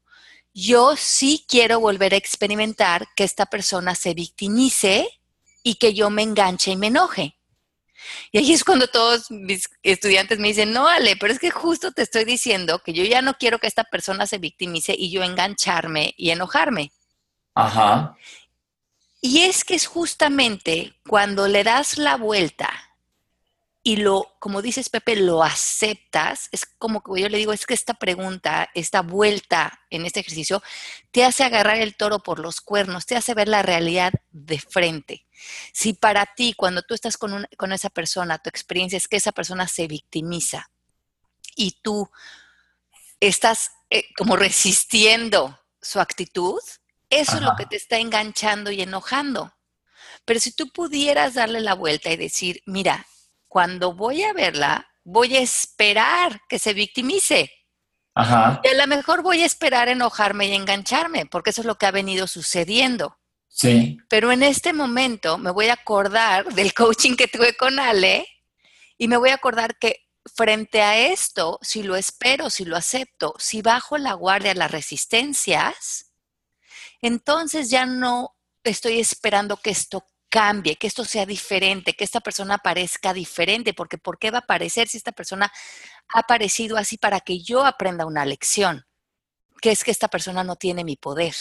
Yo 0.53 0.95
sí 0.95 1.43
quiero 1.47 1.79
volver 1.79 2.13
a 2.13 2.17
experimentar 2.17 3.07
que 3.15 3.23
esta 3.23 3.47
persona 3.47 3.95
se 3.95 4.13
victimice 4.13 5.09
y 5.63 5.75
que 5.75 5.95
yo 5.95 6.11
me 6.11 6.21
enganche 6.21 6.71
y 6.71 6.75
me 6.75 6.87
enoje. 6.87 7.35
Y 8.31 8.37
ahí 8.37 8.53
es 8.53 8.63
cuando 8.63 8.87
todos 8.87 9.29
mis 9.31 9.69
estudiantes 9.83 10.39
me 10.39 10.49
dicen, 10.49 10.73
no, 10.73 10.87
Ale, 10.87 11.15
pero 11.15 11.33
es 11.33 11.39
que 11.39 11.51
justo 11.51 11.91
te 11.91 12.01
estoy 12.01 12.25
diciendo 12.25 12.79
que 12.79 12.93
yo 12.93 13.03
ya 13.03 13.21
no 13.21 13.35
quiero 13.35 13.59
que 13.59 13.67
esta 13.67 13.83
persona 13.83 14.27
se 14.27 14.37
victimice 14.37 14.95
y 14.97 15.11
yo 15.11 15.23
engancharme 15.23 16.13
y 16.17 16.31
enojarme. 16.31 16.91
Ajá. 17.55 18.15
Y 19.21 19.41
es 19.41 19.63
que 19.63 19.75
es 19.75 19.85
justamente 19.85 20.93
cuando 21.07 21.47
le 21.47 21.63
das 21.63 21.97
la 21.97 22.17
vuelta 22.17 22.69
y 23.85 23.97
lo, 23.97 24.33
como 24.39 24.61
dices 24.61 24.87
Pepe, 24.87 25.17
lo 25.17 25.43
aceptas, 25.43 26.47
es 26.53 26.65
como 26.65 27.03
que 27.03 27.21
yo 27.21 27.27
le 27.27 27.37
digo, 27.37 27.51
es 27.51 27.65
que 27.65 27.73
esta 27.73 27.93
pregunta, 27.93 28.69
esta 28.73 29.01
vuelta 29.01 29.81
en 29.89 30.05
este 30.05 30.21
ejercicio, 30.21 30.63
te 31.11 31.25
hace 31.25 31.43
agarrar 31.43 31.77
el 31.77 31.97
toro 31.97 32.19
por 32.19 32.39
los 32.39 32.61
cuernos, 32.61 33.05
te 33.05 33.17
hace 33.17 33.33
ver 33.33 33.49
la 33.49 33.61
realidad 33.61 34.13
de 34.31 34.57
frente. 34.57 35.27
Si 35.73 35.91
para 35.91 36.25
ti, 36.25 36.53
cuando 36.53 36.83
tú 36.83 36.93
estás 36.93 37.17
con, 37.17 37.45
con 37.57 37.73
esa 37.73 37.89
persona, 37.89 38.37
tu 38.37 38.49
experiencia 38.49 38.95
es 38.95 39.09
que 39.09 39.17
esa 39.17 39.33
persona 39.33 39.67
se 39.67 39.87
victimiza 39.87 40.71
y 41.53 41.79
tú 41.81 42.09
estás 43.19 43.71
eh, 43.89 44.05
como 44.17 44.37
resistiendo 44.37 45.59
su 45.81 45.99
actitud, 45.99 46.61
eso 47.09 47.35
es 47.35 47.41
lo 47.41 47.55
que 47.57 47.65
te 47.65 47.75
está 47.75 47.97
enganchando 47.97 48.71
y 48.71 48.81
enojando. 48.81 49.53
Pero 50.23 50.39
si 50.39 50.53
tú 50.53 50.69
pudieras 50.69 51.33
darle 51.33 51.59
la 51.59 51.73
vuelta 51.73 52.09
y 52.09 52.15
decir, 52.15 52.63
mira, 52.65 53.05
cuando 53.53 53.93
voy 53.93 54.23
a 54.23 54.33
verla, 54.33 54.89
voy 55.03 55.35
a 55.35 55.39
esperar 55.39 56.41
que 56.49 56.57
se 56.57 56.73
victimice. 56.73 57.51
Ajá. 58.15 58.59
Y 58.63 58.69
a 58.69 58.73
lo 58.73 58.87
mejor 58.87 59.21
voy 59.21 59.43
a 59.43 59.45
esperar 59.45 59.89
enojarme 59.89 60.47
y 60.47 60.55
engancharme, 60.55 61.27
porque 61.27 61.51
eso 61.51 61.61
es 61.61 61.67
lo 61.67 61.75
que 61.75 61.85
ha 61.85 61.91
venido 61.91 62.25
sucediendo. 62.25 63.19
Sí. 63.47 63.99
Pero 64.09 64.31
en 64.31 64.41
este 64.41 64.73
momento 64.73 65.37
me 65.37 65.51
voy 65.51 65.67
a 65.67 65.73
acordar 65.73 66.51
del 66.55 66.73
coaching 66.73 67.15
que 67.15 67.27
tuve 67.27 67.55
con 67.55 67.77
Ale 67.77 68.27
y 68.97 69.07
me 69.07 69.17
voy 69.17 69.29
a 69.29 69.35
acordar 69.35 69.77
que 69.77 69.99
frente 70.35 70.81
a 70.81 70.97
esto, 70.97 71.59
si 71.61 71.83
lo 71.83 71.95
espero, 71.95 72.49
si 72.49 72.65
lo 72.65 72.75
acepto, 72.75 73.35
si 73.37 73.61
bajo 73.61 73.99
la 73.99 74.13
guardia 74.13 74.55
las 74.55 74.71
resistencias, 74.71 76.11
entonces 77.03 77.69
ya 77.69 77.85
no 77.85 78.35
estoy 78.63 78.99
esperando 78.99 79.57
que 79.57 79.69
esto 79.69 80.07
cambie, 80.33 80.77
que 80.77 80.87
esto 80.87 81.05
sea 81.05 81.27
diferente, 81.27 81.93
que 81.93 82.03
esta 82.03 82.19
persona 82.19 82.57
parezca 82.57 83.13
diferente, 83.13 83.75
porque 83.75 83.99
¿por 83.99 84.17
qué 84.17 84.31
va 84.31 84.39
a 84.39 84.41
aparecer 84.41 84.87
si 84.87 84.97
esta 84.97 85.11
persona 85.11 85.51
ha 86.11 86.19
aparecido 86.21 86.75
así 86.75 86.97
para 86.97 87.19
que 87.19 87.37
yo 87.37 87.63
aprenda 87.63 88.07
una 88.07 88.25
lección? 88.25 88.83
Que 89.61 89.69
es 89.69 89.83
que 89.83 89.91
esta 89.91 90.07
persona 90.07 90.43
no 90.43 90.55
tiene 90.55 90.83
mi 90.83 90.95
poder. 90.95 91.35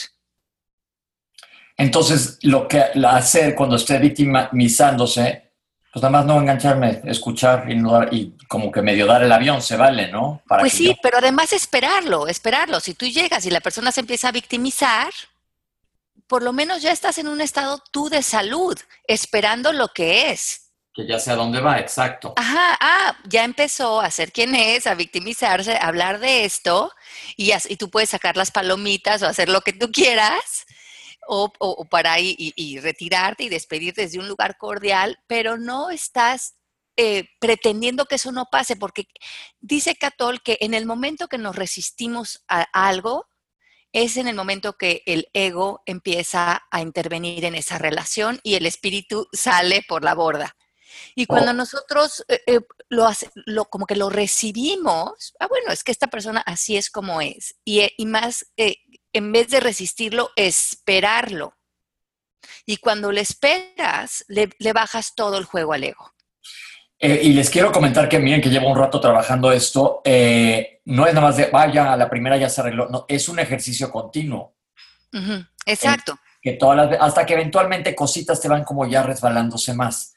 Entonces, 1.78 2.38
lo 2.42 2.68
que 2.68 2.83
hacer 3.09 3.55
cuando 3.55 3.76
esté 3.76 3.96
victimizándose, 3.96 5.55
pues 5.90 6.02
nada 6.02 6.11
más 6.11 6.26
no 6.26 6.38
engancharme, 6.38 7.00
escuchar 7.07 7.70
y, 7.70 7.76
no 7.76 8.05
y 8.11 8.37
como 8.46 8.70
que 8.70 8.83
medio 8.83 9.07
dar 9.07 9.22
el 9.22 9.33
avión, 9.33 9.62
se 9.62 9.78
vale, 9.78 10.12
¿no? 10.12 10.42
pues 10.46 10.74
sí, 10.74 10.94
pero 11.02 11.16
además 11.16 11.55
esperarlo, 11.55 12.28
esperarlo. 12.28 12.78
Si 12.78 12.92
tú 12.92 13.07
llegas 13.07 13.46
y 13.46 13.50
la 13.50 13.62
persona 13.62 13.90
se 13.90 14.00
empieza 14.00 14.28
a 14.28 14.33
victimizar, 14.33 15.11
por 16.33 16.42
lo 16.42 16.55
menos 16.55 16.81
ya 16.81 16.92
estás 16.92 17.18
en 17.18 17.29
un 17.29 17.42
estado 17.42 17.79
tú 17.90 18.09
de 18.09 18.23
salud, 18.23 18.75
esperando 19.07 19.71
lo 19.71 19.88
que 19.88 20.31
es. 20.31 20.73
Que 20.95 21.07
ya 21.07 21.18
sé 21.18 21.31
a 21.31 21.37
dónde 21.37 21.61
va, 21.61 21.79
exacto. 21.79 22.33
Ajá, 22.38 22.75
ah, 22.81 23.18
ya 23.29 23.45
empezó 23.45 24.01
a 24.01 24.11
ser 24.11 24.33
quien 24.33 24.55
es, 24.55 24.87
a 24.87 24.95
victimizarse, 24.95 25.75
a 25.75 25.88
hablar 25.88 26.21
de 26.21 26.47
esto, 26.47 26.90
y, 27.37 27.53
y 27.68 27.77
tú 27.77 27.90
puedes 27.90 28.09
sacar 28.09 28.38
las 28.38 28.51
palomitas 28.51 29.21
o 29.21 29.27
hacer 29.27 29.51
lo 29.51 29.61
que 29.61 29.75
tú 29.75 29.92
quieras, 29.92 30.64
o, 31.29 31.53
o, 31.59 31.85
para 31.85 32.18
ir 32.18 32.35
y, 32.38 32.81
retirarte 32.81 33.45
y 33.45 33.51
despedirte 33.51 34.01
desde 34.01 34.18
un 34.18 34.27
lugar 34.27 34.57
cordial, 34.57 35.18
pero 35.27 35.59
no 35.59 35.90
estás 35.90 36.55
eh, 36.97 37.29
pretendiendo 37.40 38.07
que 38.07 38.14
eso 38.14 38.33
no 38.33 38.47
pase, 38.51 38.77
porque 38.77 39.05
dice 39.61 39.97
Catol 39.97 40.40
que 40.40 40.57
en 40.62 40.73
el 40.73 40.87
momento 40.87 41.29
que 41.29 41.37
nos 41.37 41.57
resistimos 41.57 42.42
a 42.49 42.62
algo, 42.73 43.27
es 43.92 44.16
en 44.16 44.28
el 44.28 44.35
momento 44.35 44.76
que 44.76 45.02
el 45.07 45.28
ego 45.35 45.83
empieza 45.87 46.62
a 46.70 46.81
intervenir 46.81 47.44
en 47.44 47.55
esa 47.55 47.78
relación 47.78 48.40
y 48.42 48.55
el 48.55 48.66
espíritu 48.66 49.28
sale 49.33 49.85
por 49.87 50.05
la 50.05 50.14
borda. 50.14 50.57
Y 51.14 51.26
cuando 51.26 51.50
oh. 51.50 51.55
nosotros 51.55 52.24
eh, 52.28 52.42
eh, 52.46 52.61
lo, 52.88 53.09
lo, 53.46 53.64
como 53.66 53.87
que 53.87 53.96
lo 53.96 54.11
recibimos, 54.11 55.35
ah, 55.40 55.46
bueno, 55.46 55.72
es 55.72 55.85
que 55.85 55.92
esta 55.92 56.09
persona 56.09 56.40
así 56.40 56.76
es 56.76 56.90
como 56.90 57.20
es. 57.20 57.55
Y, 57.64 57.81
eh, 57.81 57.92
y 57.96 58.07
más, 58.07 58.46
en 58.57 59.33
vez 59.33 59.48
de 59.48 59.61
resistirlo, 59.61 60.31
esperarlo. 60.37 61.57
Y 62.66 62.78
cuando 62.78 63.12
le 63.12 63.20
esperas, 63.20 64.24
le, 64.28 64.50
le 64.59 64.72
bajas 64.72 65.14
todo 65.14 65.38
el 65.38 65.44
juego 65.44 65.72
al 65.72 65.85
ego. 65.85 66.12
Eh, 67.05 67.19
y 67.25 67.33
les 67.33 67.51
quiero 67.51 67.73
comentar 67.73 68.09
que 68.09 68.21
miren 68.21 68.41
que 68.41 68.49
llevo 68.49 68.71
un 68.71 68.79
rato 68.79 69.01
trabajando 69.01 69.51
esto. 69.51 70.03
Eh, 70.05 70.83
no 70.85 71.05
es 71.05 71.12
nada 71.12 71.27
más 71.27 71.37
de, 71.37 71.47
vaya, 71.47 71.93
a 71.93 71.97
la 71.97 72.09
primera 72.09 72.37
ya 72.37 72.49
se 72.49 72.61
arregló. 72.61 72.88
No, 72.88 73.07
es 73.09 73.29
un 73.29 73.41
ejercicio 73.41 73.91
continuo. 73.91 74.55
Exacto. 75.67 76.17
que 76.41 76.53
todas 76.53 76.77
las, 76.77 77.01
hasta 77.01 77.27
que 77.27 77.35
eventualmente 77.35 77.95
cositas 77.95 78.41
te 78.41 78.49
van 78.49 78.62
como 78.62 78.87
ya 78.87 79.03
resbalándose 79.03 79.75
más. 79.75 80.15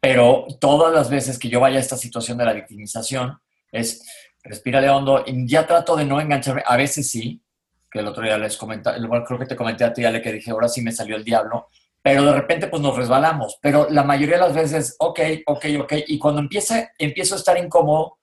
Pero 0.00 0.46
todas 0.60 0.92
las 0.92 1.08
veces 1.08 1.38
que 1.38 1.48
yo 1.48 1.60
vaya 1.60 1.76
a 1.76 1.80
esta 1.80 1.96
situación 1.96 2.36
de 2.36 2.46
la 2.46 2.52
victimización, 2.52 3.38
es 3.70 4.04
respírale 4.42 4.90
hondo. 4.90 5.22
Y 5.24 5.46
ya 5.46 5.68
trato 5.68 5.94
de 5.94 6.04
no 6.04 6.20
engancharme. 6.20 6.64
A 6.66 6.76
veces 6.76 7.08
sí, 7.08 7.40
que 7.88 8.00
el 8.00 8.08
otro 8.08 8.24
día 8.24 8.36
les 8.38 8.56
comenté, 8.56 8.90
creo 9.24 9.38
que 9.38 9.46
te 9.46 9.54
comenté 9.54 9.84
a 9.84 9.92
ti, 9.92 10.04
Ale, 10.04 10.20
que 10.20 10.32
dije, 10.32 10.50
ahora 10.50 10.66
sí 10.66 10.82
me 10.82 10.90
salió 10.90 11.14
el 11.14 11.22
diablo 11.22 11.68
pero 12.04 12.22
de 12.22 12.32
repente 12.34 12.66
pues 12.66 12.82
nos 12.82 12.94
resbalamos. 12.94 13.56
Pero 13.62 13.88
la 13.88 14.04
mayoría 14.04 14.34
de 14.34 14.42
las 14.42 14.54
veces, 14.54 14.94
ok, 14.98 15.20
ok, 15.46 15.64
ok. 15.80 15.92
Y 16.06 16.18
cuando 16.18 16.42
empieza, 16.42 16.92
empiezo 16.98 17.34
a 17.34 17.38
estar 17.38 17.56
incómodo, 17.56 18.18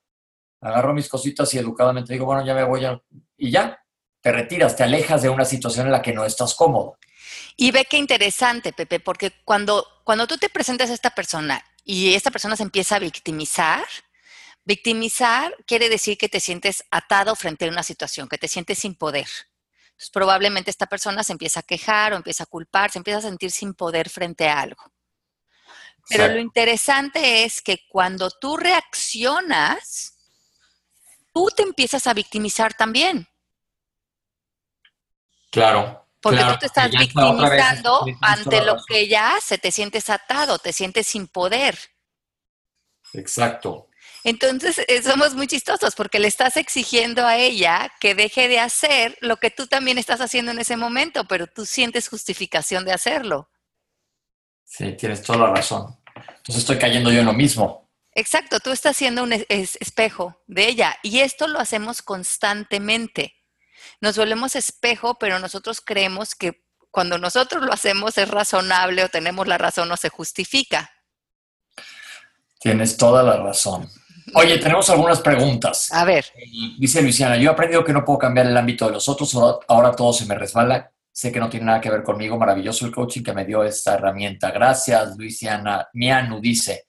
agarro 0.62 0.94
mis 0.94 1.10
cositas 1.10 1.52
y 1.56 1.58
educadamente 1.58 2.14
digo, 2.14 2.28
bueno, 2.28 2.46
ya 2.46 2.54
me 2.54 2.64
voy 2.64 2.86
a... 2.86 3.02
Y 3.38 3.50
ya, 3.50 3.84
te 4.22 4.32
retiras, 4.32 4.76
te 4.76 4.84
alejas 4.84 5.24
de 5.24 5.30
una 5.30 5.46
situación 5.46 5.88
en 5.88 5.94
la 5.94 6.04
que 6.04 6.14
no 6.14 6.24
estás 6.24 6.54
cómodo. 6.54 7.00
Y 7.58 7.72
ve 7.72 7.86
qué 7.90 7.98
interesante, 7.98 8.72
Pepe, 8.72 9.00
porque 9.00 9.32
cuando, 9.44 9.84
cuando 10.04 10.28
tú 10.28 10.38
te 10.38 10.50
presentas 10.50 10.92
a 10.92 10.94
esta 10.94 11.16
persona 11.16 11.66
y 11.84 12.14
esta 12.14 12.30
persona 12.30 12.56
se 12.56 12.62
empieza 12.62 12.98
a 12.98 13.00
victimizar, 13.00 13.84
victimizar 14.64 15.56
quiere 15.66 15.90
decir 15.90 16.20
que 16.20 16.30
te 16.30 16.40
sientes 16.40 16.84
atado 16.92 17.36
frente 17.36 17.66
a 17.66 17.72
una 17.72 17.82
situación, 17.82 18.30
que 18.30 18.38
te 18.38 18.48
sientes 18.48 18.78
sin 18.78 18.94
poder. 18.94 19.26
Probablemente 20.10 20.72
esta 20.72 20.88
persona 20.88 21.24
se 21.24 21.34
empieza 21.34 21.60
a 21.60 21.64
quejar 21.64 22.14
o 22.14 22.16
empieza 22.16 22.44
a 22.44 22.48
culpar, 22.48 22.92
se 22.92 22.98
empieza 22.98 23.20
a 23.20 23.30
sentir 23.30 23.52
sin 23.52 23.74
poder 23.74 24.10
frente 24.10 24.50
a 24.50 24.60
algo. 24.60 24.84
Pero 26.10 26.28
lo 26.28 26.40
interesante 26.40 27.44
es 27.44 27.62
que 27.62 27.86
cuando 27.88 28.32
tú 28.32 28.58
reaccionas, 28.58 30.18
tú 31.34 31.48
te 31.56 31.64
empiezas 31.64 32.08
a 32.08 32.14
victimizar 32.14 32.74
también. 32.74 33.28
Claro. 35.52 36.08
Porque 36.22 36.44
tú 36.44 36.58
te 36.60 36.66
estás 36.68 36.92
victimizando 36.92 38.06
ante 38.22 38.64
lo 38.64 38.78
que 38.86 39.02
ella 39.02 39.36
hace, 39.36 39.58
te 39.58 39.72
sientes 39.72 40.10
atado, 40.10 40.60
te 40.60 40.72
sientes 40.72 41.08
sin 41.08 41.28
poder. 41.28 41.78
Exacto. 43.14 43.88
Entonces 44.24 44.82
eh, 44.88 45.02
somos 45.02 45.34
muy 45.34 45.48
chistosos 45.48 45.96
porque 45.96 46.20
le 46.20 46.28
estás 46.28 46.58
exigiendo 46.58 47.26
a 47.26 47.38
ella 47.38 47.92
que 48.00 48.14
deje 48.14 48.48
de 48.48 48.60
hacer 48.60 49.18
lo 49.22 49.38
que 49.38 49.50
tú 49.50 49.68
también 49.68 49.98
estás 49.98 50.22
haciendo 50.22 50.52
en 50.52 50.60
ese 50.60 50.78
momento, 50.78 51.26
pero 51.26 51.48
tú 51.48 51.66
sientes 51.66 52.08
justificación 52.08 52.86
de 52.86 52.94
hacerlo. 52.94 53.50
Sí, 54.64 54.94
tienes 54.94 55.24
toda 55.24 55.40
la 55.40 55.54
razón. 55.54 55.98
Entonces 56.16 56.58
estoy 56.58 56.78
cayendo 56.78 57.12
yo 57.12 57.20
en 57.20 57.26
lo 57.26 57.34
mismo. 57.34 57.90
Exacto, 58.14 58.60
tú 58.60 58.72
estás 58.72 58.98
siendo 58.98 59.24
un 59.24 59.34
espejo 59.34 60.42
de 60.48 60.68
ella 60.68 60.98
y 61.02 61.20
esto 61.20 61.48
lo 61.48 61.60
hacemos 61.60 62.02
constantemente. 62.02 63.36
Nos 64.02 64.18
volvemos 64.18 64.56
espejo, 64.56 65.18
pero 65.18 65.40
nosotros 65.40 65.82
creemos 65.82 66.36
que 66.36 66.64
cuando 66.92 67.18
nosotros 67.18 67.64
lo 67.64 67.72
hacemos 67.72 68.18
es 68.18 68.28
razonable 68.30 69.04
o 69.04 69.10
tenemos 69.10 69.48
la 69.48 69.58
razón 69.58 69.92
o 69.92 69.98
se 69.98 70.10
justifica. 70.10 70.92
Tienes 72.60 72.98
toda 72.98 73.24
la 73.24 73.38
razón. 73.38 73.90
Oye, 74.34 74.58
tenemos 74.58 74.90
algunas 74.90 75.20
preguntas. 75.22 75.90
A 75.92 76.06
ver. 76.06 76.26
Dice 76.80 77.02
Luciana, 77.02 77.38
yo 77.38 77.50
he 77.50 77.54
aprendido 77.54 77.84
que 77.84 77.94
no 77.94 78.06
puedo 78.06 78.20
cambiar 78.20 78.48
el 78.48 78.58
ámbito 78.58 78.86
de 78.86 78.94
los 78.94 79.08
otros, 79.10 79.36
ahora 79.68 79.92
todo 79.92 80.14
se 80.14 80.26
me 80.26 80.36
resbala. 80.36 80.92
Sé 81.12 81.32
que 81.32 81.40
no 81.40 81.50
tiene 81.50 81.66
nada 81.66 81.82
que 81.82 81.90
ver 81.92 82.04
conmigo. 82.04 82.38
Maravilloso 82.38 82.86
el 82.86 82.94
coaching 82.94 83.22
que 83.22 83.34
me 83.34 83.46
dio 83.46 83.64
esta 83.64 83.96
herramienta. 83.96 84.52
Gracias, 84.52 85.18
Luciana. 85.18 85.88
Mianu 85.94 86.40
dice, 86.40 86.86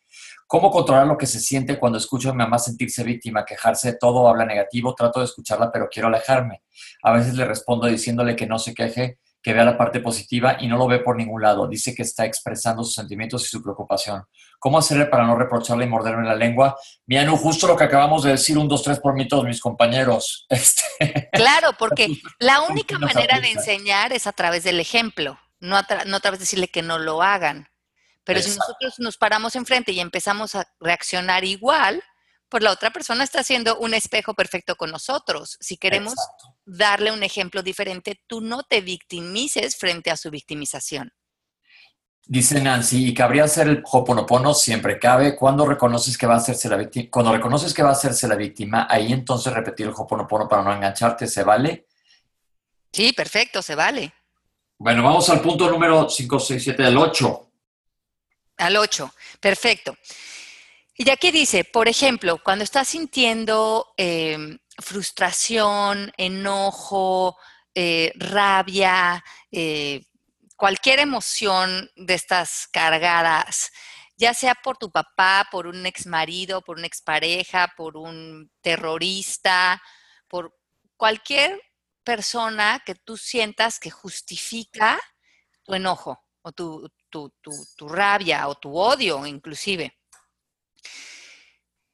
¿cómo 0.46 0.70
controlar 0.70 1.06
lo 1.06 1.18
que 1.18 1.26
se 1.26 1.40
siente 1.40 1.78
cuando 1.78 1.98
escucho 1.98 2.30
a 2.30 2.32
mi 2.32 2.38
mamá 2.38 2.58
sentirse 2.58 3.02
víctima, 3.02 3.44
quejarse 3.44 3.92
de 3.92 3.98
todo, 3.98 4.28
habla 4.28 4.44
negativo? 4.44 4.94
Trato 4.94 5.18
de 5.18 5.26
escucharla, 5.26 5.72
pero 5.72 5.88
quiero 5.90 6.08
alejarme. 6.08 6.62
A 7.02 7.12
veces 7.12 7.34
le 7.34 7.44
respondo 7.44 7.88
diciéndole 7.88 8.36
que 8.36 8.46
no 8.46 8.58
se 8.58 8.74
queje, 8.74 9.18
que 9.42 9.52
vea 9.52 9.64
la 9.64 9.76
parte 9.76 10.00
positiva 10.00 10.56
y 10.60 10.68
no 10.68 10.76
lo 10.76 10.86
ve 10.86 11.00
por 11.00 11.16
ningún 11.16 11.42
lado. 11.42 11.66
Dice 11.66 11.94
que 11.94 12.02
está 12.02 12.24
expresando 12.24 12.84
sus 12.84 12.94
sentimientos 12.94 13.44
y 13.44 13.48
su 13.48 13.62
preocupación. 13.62 14.24
¿Cómo 14.58 14.78
hacerle 14.78 15.06
para 15.06 15.26
no 15.26 15.34
reprocharle 15.36 15.84
y 15.84 15.88
morderme 15.88 16.24
la 16.24 16.36
lengua? 16.36 16.78
Mianu, 17.06 17.36
justo 17.36 17.66
lo 17.66 17.76
que 17.76 17.84
acabamos 17.84 18.22
de 18.22 18.30
decir, 18.30 18.56
un, 18.56 18.68
dos, 18.68 18.84
tres 18.84 19.00
por 19.00 19.14
mí, 19.14 19.26
todos 19.26 19.44
mis 19.44 19.60
compañeros. 19.60 20.46
Este, 20.62 21.28
claro, 21.32 21.72
porque 21.78 22.08
la 22.38 22.60
única 22.62 22.98
manera 22.98 23.40
de 23.40 23.50
enseñar 23.50 24.12
es 24.12 24.26
a 24.26 24.32
través 24.32 24.62
del 24.62 24.78
ejemplo, 24.78 25.38
no 25.58 25.76
a, 25.76 25.86
no 26.06 26.16
a 26.16 26.20
través 26.20 26.38
de 26.38 26.44
decirle 26.44 26.68
que 26.68 26.82
no 26.82 26.98
lo 26.98 27.22
hagan. 27.22 27.68
Pero 28.24 28.40
si 28.40 28.56
nosotros 28.56 28.94
nos 28.98 29.16
paramos 29.16 29.56
enfrente 29.56 29.90
y 29.90 29.98
empezamos 29.98 30.54
a 30.54 30.68
reaccionar 30.78 31.44
igual, 31.44 32.02
pues 32.48 32.62
la 32.62 32.70
otra 32.70 32.90
persona 32.90 33.24
está 33.24 33.40
haciendo 33.40 33.78
un 33.78 33.94
espejo 33.94 34.34
perfecto 34.34 34.76
con 34.76 34.90
nosotros. 34.90 35.56
Si 35.58 35.78
queremos 35.78 36.14
darle 36.64 37.12
un 37.12 37.22
ejemplo 37.22 37.62
diferente, 37.62 38.20
tú 38.26 38.40
no 38.40 38.62
te 38.62 38.80
victimices 38.80 39.76
frente 39.76 40.10
a 40.10 40.16
su 40.16 40.30
victimización. 40.30 41.12
Dice 42.24 42.60
Nancy, 42.60 43.08
y 43.08 43.14
cabría 43.14 43.44
hacer 43.44 43.66
el 43.66 43.82
hoponopono 43.84 44.54
siempre 44.54 44.98
cabe. 44.98 45.34
Cuando 45.36 45.66
reconoces 45.66 46.16
que 46.16 46.26
va 46.26 46.34
a 46.34 46.36
hacerse 46.36 46.68
la 46.68 46.76
víctima, 46.76 47.08
cuando 47.10 47.32
reconoces 47.32 47.74
que 47.74 47.82
va 47.82 47.88
a 47.88 47.92
hacerse 47.92 48.28
la 48.28 48.36
víctima, 48.36 48.86
ahí 48.88 49.12
entonces 49.12 49.52
repetir 49.52 49.86
el 49.86 49.92
hoponopono 49.96 50.48
para 50.48 50.62
no 50.62 50.72
engancharte, 50.72 51.26
¿se 51.26 51.42
vale? 51.42 51.86
Sí, 52.92 53.12
perfecto, 53.12 53.60
se 53.60 53.74
vale. 53.74 54.12
Bueno, 54.78 55.02
vamos 55.02 55.28
al 55.30 55.40
punto 55.40 55.68
número 55.68 56.08
5, 56.08 56.38
6, 56.38 56.62
7 56.62 56.82
del 56.82 56.96
8. 56.96 57.50
Al 58.58 58.76
8, 58.76 59.14
perfecto. 59.40 59.96
Y 60.96 61.10
aquí 61.10 61.32
dice, 61.32 61.64
por 61.64 61.88
ejemplo, 61.88 62.40
cuando 62.44 62.62
estás 62.62 62.88
sintiendo 62.88 63.94
em, 63.96 64.58
frustración, 64.82 66.12
enojo, 66.16 67.38
eh, 67.74 68.12
rabia, 68.16 69.24
eh, 69.50 70.04
cualquier 70.56 71.00
emoción 71.00 71.90
de 71.96 72.14
estas 72.14 72.68
cargadas, 72.68 73.72
ya 74.16 74.34
sea 74.34 74.54
por 74.54 74.76
tu 74.76 74.90
papá, 74.90 75.48
por 75.50 75.66
un 75.66 75.86
ex 75.86 76.06
marido, 76.06 76.62
por 76.62 76.78
una 76.78 76.86
expareja, 76.86 77.72
por 77.76 77.96
un 77.96 78.50
terrorista, 78.60 79.82
por 80.28 80.56
cualquier 80.96 81.60
persona 82.04 82.82
que 82.84 82.94
tú 82.94 83.16
sientas 83.16 83.80
que 83.80 83.90
justifica 83.90 85.00
tu 85.64 85.74
enojo 85.74 86.20
o 86.42 86.52
tu, 86.52 86.90
tu 87.10 87.88
rabia 87.88 88.48
o 88.48 88.54
tu 88.56 88.76
odio 88.76 89.24
inclusive. 89.26 89.96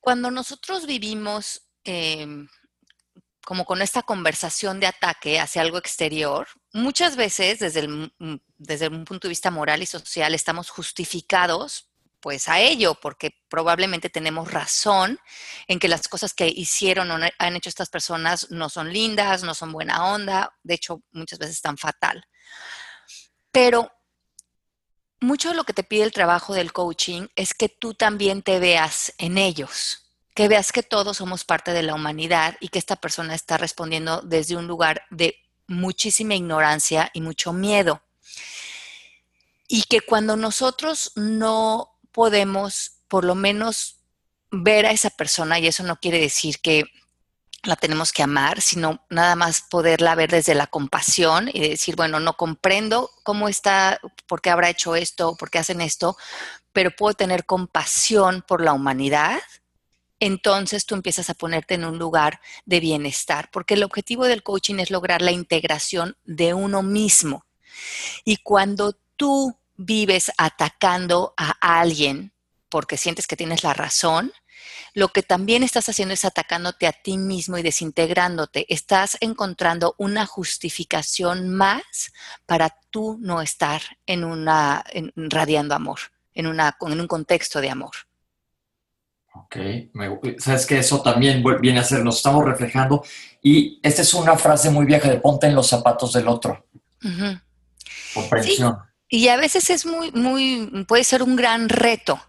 Cuando 0.00 0.30
nosotros 0.30 0.86
vivimos 0.86 1.68
em, 1.84 2.48
como 3.48 3.64
con 3.64 3.80
esta 3.80 4.02
conversación 4.02 4.78
de 4.78 4.88
ataque 4.88 5.40
hacia 5.40 5.62
algo 5.62 5.78
exterior, 5.78 6.46
muchas 6.74 7.16
veces 7.16 7.58
desde, 7.60 7.80
el, 7.80 8.12
desde 8.58 8.88
un 8.88 9.06
punto 9.06 9.26
de 9.26 9.30
vista 9.30 9.50
moral 9.50 9.82
y 9.82 9.86
social 9.86 10.34
estamos 10.34 10.68
justificados 10.68 11.88
pues 12.20 12.46
a 12.50 12.60
ello, 12.60 12.94
porque 13.00 13.40
probablemente 13.48 14.10
tenemos 14.10 14.52
razón 14.52 15.18
en 15.66 15.78
que 15.78 15.88
las 15.88 16.08
cosas 16.08 16.34
que 16.34 16.46
hicieron 16.46 17.10
o 17.10 17.18
han 17.38 17.56
hecho 17.56 17.70
estas 17.70 17.88
personas 17.88 18.50
no 18.50 18.68
son 18.68 18.92
lindas, 18.92 19.42
no 19.42 19.54
son 19.54 19.72
buena 19.72 20.12
onda, 20.12 20.54
de 20.62 20.74
hecho 20.74 21.02
muchas 21.12 21.38
veces 21.38 21.54
están 21.56 21.78
fatal. 21.78 22.22
Pero 23.50 23.90
mucho 25.22 25.48
de 25.48 25.54
lo 25.54 25.64
que 25.64 25.72
te 25.72 25.84
pide 25.84 26.02
el 26.02 26.12
trabajo 26.12 26.52
del 26.52 26.74
coaching 26.74 27.28
es 27.34 27.54
que 27.54 27.70
tú 27.70 27.94
también 27.94 28.42
te 28.42 28.58
veas 28.58 29.14
en 29.16 29.38
ellos, 29.38 30.07
que 30.38 30.46
veas 30.46 30.70
que 30.70 30.84
todos 30.84 31.16
somos 31.16 31.42
parte 31.42 31.72
de 31.72 31.82
la 31.82 31.96
humanidad 31.96 32.56
y 32.60 32.68
que 32.68 32.78
esta 32.78 32.94
persona 32.94 33.34
está 33.34 33.56
respondiendo 33.56 34.20
desde 34.22 34.54
un 34.54 34.68
lugar 34.68 35.02
de 35.10 35.34
muchísima 35.66 36.36
ignorancia 36.36 37.10
y 37.12 37.22
mucho 37.22 37.52
miedo. 37.52 38.04
Y 39.66 39.82
que 39.82 40.00
cuando 40.00 40.36
nosotros 40.36 41.10
no 41.16 41.98
podemos 42.12 43.00
por 43.08 43.24
lo 43.24 43.34
menos 43.34 43.96
ver 44.52 44.86
a 44.86 44.92
esa 44.92 45.10
persona, 45.10 45.58
y 45.58 45.66
eso 45.66 45.82
no 45.82 45.98
quiere 45.98 46.20
decir 46.20 46.60
que 46.60 46.84
la 47.64 47.74
tenemos 47.74 48.12
que 48.12 48.22
amar, 48.22 48.60
sino 48.60 49.04
nada 49.10 49.34
más 49.34 49.62
poderla 49.62 50.14
ver 50.14 50.30
desde 50.30 50.54
la 50.54 50.68
compasión 50.68 51.50
y 51.52 51.68
decir, 51.68 51.96
bueno, 51.96 52.20
no 52.20 52.34
comprendo 52.34 53.10
cómo 53.24 53.48
está, 53.48 54.00
por 54.28 54.40
qué 54.40 54.50
habrá 54.50 54.70
hecho 54.70 54.94
esto, 54.94 55.36
por 55.36 55.50
qué 55.50 55.58
hacen 55.58 55.80
esto, 55.80 56.16
pero 56.72 56.92
puedo 56.92 57.14
tener 57.14 57.44
compasión 57.44 58.44
por 58.46 58.62
la 58.62 58.72
humanidad, 58.72 59.40
entonces 60.20 60.86
tú 60.86 60.94
empiezas 60.94 61.30
a 61.30 61.34
ponerte 61.34 61.74
en 61.74 61.84
un 61.84 61.98
lugar 61.98 62.40
de 62.64 62.80
bienestar, 62.80 63.50
porque 63.52 63.74
el 63.74 63.84
objetivo 63.84 64.26
del 64.26 64.42
coaching 64.42 64.76
es 64.76 64.90
lograr 64.90 65.22
la 65.22 65.32
integración 65.32 66.16
de 66.24 66.54
uno 66.54 66.82
mismo. 66.82 67.44
Y 68.24 68.38
cuando 68.38 68.96
tú 69.16 69.56
vives 69.76 70.32
atacando 70.36 71.34
a 71.36 71.50
alguien 71.60 72.32
porque 72.68 72.96
sientes 72.96 73.26
que 73.26 73.36
tienes 73.36 73.62
la 73.62 73.72
razón, 73.72 74.32
lo 74.94 75.08
que 75.08 75.22
también 75.22 75.62
estás 75.62 75.88
haciendo 75.88 76.14
es 76.14 76.24
atacándote 76.24 76.86
a 76.86 76.92
ti 76.92 77.16
mismo 77.18 77.56
y 77.56 77.62
desintegrándote. 77.62 78.66
Estás 78.68 79.16
encontrando 79.20 79.94
una 79.98 80.26
justificación 80.26 81.48
más 81.48 82.12
para 82.46 82.76
tú 82.90 83.16
no 83.20 83.40
estar 83.40 83.80
en 84.06 84.24
una, 84.24 84.84
radiando 85.14 85.74
amor, 85.74 86.00
en, 86.34 86.46
una, 86.46 86.76
en 86.80 87.00
un 87.00 87.06
contexto 87.06 87.60
de 87.60 87.70
amor. 87.70 88.07
Ok, 89.44 89.56
sabes 90.38 90.66
que 90.66 90.78
eso 90.78 91.02
también 91.02 91.42
viene 91.60 91.80
a 91.80 91.84
ser, 91.84 92.04
nos 92.04 92.16
estamos 92.16 92.44
reflejando 92.44 93.04
y 93.42 93.80
esta 93.82 94.02
es 94.02 94.14
una 94.14 94.36
frase 94.36 94.70
muy 94.70 94.84
vieja 94.86 95.08
de 95.08 95.18
ponte 95.18 95.46
en 95.46 95.54
los 95.54 95.68
zapatos 95.68 96.12
del 96.12 96.28
otro. 96.28 96.66
Comprensión. 98.14 98.78
Y 99.08 99.28
a 99.28 99.36
veces 99.36 99.70
es 99.70 99.86
muy, 99.86 100.12
muy, 100.12 100.84
puede 100.86 101.04
ser 101.04 101.22
un 101.22 101.36
gran 101.36 101.68
reto 101.68 102.20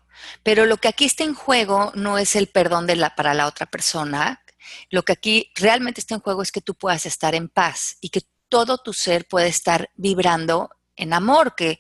pero 0.44 0.66
lo 0.66 0.78
que 0.78 0.88
aquí 0.88 1.06
está 1.06 1.24
en 1.24 1.34
juego 1.34 1.92
no 1.96 2.18
es 2.18 2.36
el 2.36 2.48
perdón 2.48 2.88
de 2.88 2.96
la, 2.96 3.16
para 3.16 3.34
la 3.34 3.48
otra 3.48 3.66
persona. 3.66 4.42
Lo 4.90 5.04
que 5.04 5.14
aquí 5.14 5.52
realmente 5.56 6.02
está 6.02 6.16
en 6.16 6.22
juego 6.22 6.42
es 6.42 6.52
que 6.52 6.62
tú 6.62 6.76
puedas 6.76 7.06
estar 7.06 7.36
en 7.36 7.50
paz 7.50 7.98
y 8.02 8.10
que 8.10 8.22
todo 8.48 8.78
tu 8.78 8.94
ser 8.94 9.28
puede 9.28 9.48
estar 9.48 9.90
vibrando 9.96 10.70
en 11.00 11.14
amor, 11.14 11.56
que, 11.56 11.80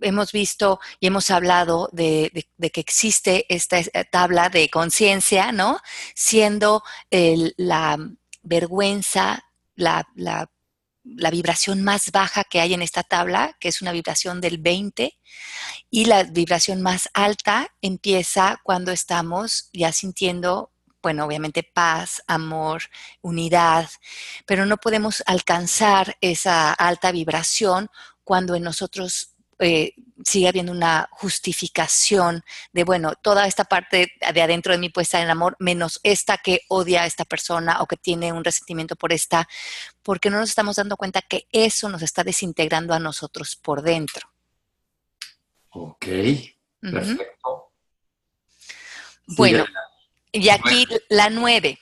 hemos 0.00 0.32
visto 0.32 0.80
y 1.00 1.06
hemos 1.08 1.30
hablado 1.30 1.90
de, 1.92 2.46
que 2.72 2.80
existe 2.80 3.44
esta 3.48 3.82
tabla 4.10 4.48
de 4.48 4.70
conciencia, 4.70 5.52
¿no? 5.52 5.80
Siendo 6.14 6.82
la 7.10 7.98
vergüenza, 8.42 9.44
la, 9.74 10.06
la, 10.14 10.50
la 11.04 11.30
vibración 11.30 11.82
más 11.82 12.10
baja 12.12 12.44
que 12.44 12.60
hay 12.60 12.74
en 12.74 12.82
esta 12.82 13.02
tabla, 13.02 13.56
que 13.58 13.68
es 13.68 13.82
una 13.82 13.92
vibración 13.92 14.40
del 14.40 14.58
20, 14.58 15.18
y 15.90 16.04
la 16.04 16.22
vibración 16.24 16.80
más 16.80 17.08
alta 17.14 17.74
empieza 17.80 18.60
cuando 18.62 18.92
estamos 18.92 19.70
ya 19.72 19.92
sintiendo 19.92 20.72
bueno, 21.02 21.24
obviamente 21.24 21.62
paz, 21.62 22.22
amor, 22.26 22.82
unidad, 23.22 23.88
pero 24.46 24.66
no 24.66 24.76
podemos 24.76 25.22
alcanzar 25.26 26.16
esa 26.20 26.72
alta 26.72 27.10
vibración 27.10 27.88
cuando 28.30 28.54
en 28.54 28.62
nosotros 28.62 29.34
eh, 29.58 29.92
sigue 30.24 30.46
habiendo 30.46 30.70
una 30.70 31.08
justificación 31.10 32.44
de, 32.72 32.84
bueno, 32.84 33.16
toda 33.16 33.48
esta 33.48 33.64
parte 33.64 34.12
de 34.32 34.40
adentro 34.40 34.72
de 34.72 34.78
mí 34.78 34.88
puede 34.88 35.02
estar 35.02 35.20
en 35.20 35.30
amor, 35.30 35.56
menos 35.58 35.98
esta 36.04 36.38
que 36.38 36.60
odia 36.68 37.02
a 37.02 37.06
esta 37.06 37.24
persona 37.24 37.82
o 37.82 37.88
que 37.88 37.96
tiene 37.96 38.32
un 38.32 38.44
resentimiento 38.44 38.94
por 38.94 39.12
esta, 39.12 39.48
porque 40.04 40.30
no 40.30 40.38
nos 40.38 40.50
estamos 40.50 40.76
dando 40.76 40.96
cuenta 40.96 41.22
que 41.22 41.48
eso 41.50 41.88
nos 41.88 42.02
está 42.02 42.22
desintegrando 42.22 42.94
a 42.94 43.00
nosotros 43.00 43.56
por 43.56 43.82
dentro. 43.82 44.30
Ok, 45.70 46.06
perfecto. 46.80 47.72
Bueno, 49.26 49.66
y 50.30 50.50
aquí 50.50 50.86
la 51.08 51.30
nueve. 51.30 51.80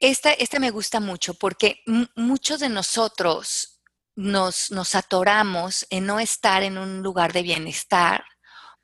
Esta, 0.00 0.32
esta 0.32 0.58
me 0.58 0.70
gusta 0.70 0.98
mucho 0.98 1.34
porque 1.34 1.82
muchos 2.14 2.60
de 2.60 2.70
nosotros 2.70 3.77
nos, 4.18 4.72
nos 4.72 4.96
atoramos 4.96 5.86
en 5.90 6.04
no 6.06 6.18
estar 6.18 6.64
en 6.64 6.76
un 6.76 7.04
lugar 7.04 7.32
de 7.32 7.42
bienestar 7.42 8.24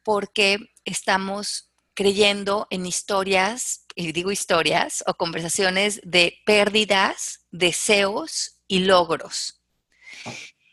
porque 0.04 0.58
estamos 0.84 1.72
creyendo 1.92 2.68
en 2.70 2.86
historias, 2.86 3.84
y 3.96 4.12
digo 4.12 4.30
historias, 4.30 5.02
o 5.08 5.14
conversaciones 5.14 6.00
de 6.04 6.38
pérdidas, 6.46 7.46
deseos 7.50 8.60
y 8.68 8.80
logros. 8.80 9.60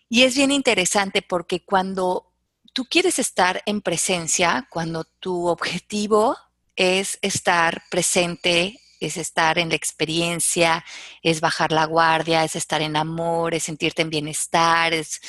Y 0.07 0.23
es 0.23 0.35
bien 0.35 0.51
interesante 0.51 1.23
porque 1.23 1.65
cuando 1.65 2.31
tú 2.71 2.85
quieres 2.85 3.17
estar 3.17 3.63
en 3.65 3.81
presencia, 3.81 4.67
cuando 4.69 5.05
tu 5.05 5.47
objetivo 5.47 6.37
es 6.75 7.17
estar 7.23 7.81
presente, 7.89 8.79
es 9.01 9.17
estar 9.17 9.57
en 9.57 9.69
la 9.69 9.75
experiencia, 9.75 10.85
es 11.21 11.41
bajar 11.41 11.71
la 11.71 11.85
guardia, 11.85 12.43
es 12.43 12.55
estar 12.55 12.81
en 12.81 12.95
amor, 12.95 13.53
es 13.53 13.63
sentirte 13.63 14.03
en 14.03 14.09
bienestar, 14.09 14.93
es 14.93 15.19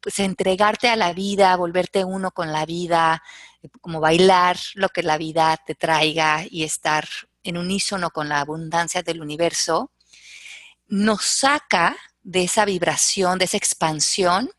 pues, 0.00 0.18
entregarte 0.20 0.88
a 0.88 0.96
la 0.96 1.12
vida, 1.12 1.56
volverte 1.56 2.04
uno 2.04 2.30
con 2.30 2.52
la 2.52 2.66
vida, 2.66 3.22
como 3.80 4.00
bailar 4.00 4.58
lo 4.74 4.90
que 4.90 5.02
la 5.02 5.18
vida 5.18 5.56
te 5.66 5.74
traiga 5.74 6.44
y 6.48 6.62
estar 6.64 7.08
en 7.42 7.56
unísono 7.56 8.10
con 8.10 8.28
la 8.28 8.40
abundancia 8.40 9.02
del 9.02 9.20
universo, 9.20 9.92
nos 10.86 11.24
saca 11.24 11.96
de 12.22 12.44
esa 12.44 12.64
vibración, 12.64 13.38
de 13.38 13.46
esa 13.46 13.56
expansión, 13.56 14.50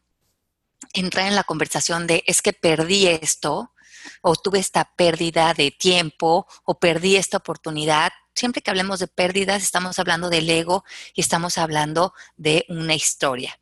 entrar 0.93 1.27
en 1.27 1.35
la 1.35 1.43
conversación 1.43 2.07
de 2.07 2.23
es 2.25 2.41
que 2.41 2.53
perdí 2.53 3.07
esto, 3.07 3.73
o 4.21 4.35
tuve 4.35 4.59
esta 4.59 4.85
pérdida 4.95 5.53
de 5.53 5.71
tiempo, 5.71 6.47
o 6.63 6.79
perdí 6.79 7.15
esta 7.15 7.37
oportunidad. 7.37 8.11
Siempre 8.41 8.63
que 8.63 8.71
hablemos 8.71 8.97
de 8.97 9.07
pérdidas, 9.07 9.61
estamos 9.61 9.99
hablando 9.99 10.31
del 10.31 10.49
ego 10.49 10.83
y 11.13 11.21
estamos 11.21 11.59
hablando 11.59 12.15
de 12.37 12.65
una 12.69 12.95
historia. 12.95 13.59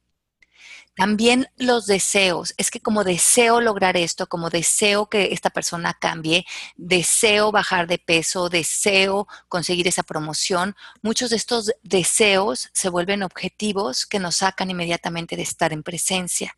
También 0.96 1.50
los 1.58 1.86
deseos. 1.86 2.54
Es 2.56 2.72
que 2.72 2.80
como 2.80 3.04
deseo 3.04 3.60
lograr 3.60 3.98
esto, 3.98 4.28
como 4.28 4.50
deseo 4.50 5.10
que 5.10 5.34
esta 5.34 5.50
persona 5.50 5.98
cambie, 6.00 6.46
deseo 6.78 7.52
bajar 7.52 7.88
de 7.88 7.98
peso, 7.98 8.48
deseo 8.48 9.28
conseguir 9.50 9.86
esa 9.86 10.04
promoción, 10.04 10.78
muchos 11.02 11.32
de 11.32 11.36
estos 11.36 11.74
deseos 11.84 12.70
se 12.72 12.88
vuelven 12.88 13.22
objetivos 13.22 14.06
que 14.06 14.20
nos 14.20 14.38
sacan 14.38 14.72
inmediatamente 14.72 15.36
de 15.36 15.42
estar 15.42 15.74
en 15.74 15.84
presencia. 15.84 16.56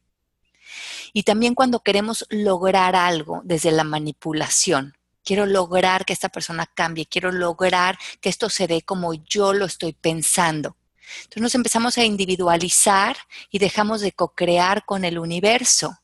Y 1.12 1.24
también 1.24 1.56
cuando 1.56 1.80
queremos 1.80 2.28
lograr 2.30 2.96
algo 2.96 3.42
desde 3.44 3.72
la 3.72 3.84
manipulación. 3.84 4.96
Quiero 5.24 5.46
lograr 5.46 6.06
que 6.06 6.14
esta 6.14 6.30
persona 6.30 6.66
cambie, 6.66 7.06
quiero 7.06 7.32
lograr 7.32 7.98
que 8.20 8.30
esto 8.30 8.50
se 8.50 8.68
dé 8.68 8.82
como 8.82 9.14
yo 9.14 9.54
lo 9.54 9.66
estoy 9.66 9.94
pensando. 9.94 10.78
Entonces 11.24 11.42
nos 11.42 11.56
empezamos 11.56 11.98
a 11.98 12.06
individualizar 12.06 13.18
y 13.50 13.60
dejamos 13.60 14.02
de 14.02 14.14
co-crear 14.14 14.86
con 14.86 15.06
el 15.06 15.20
universo. 15.20 15.98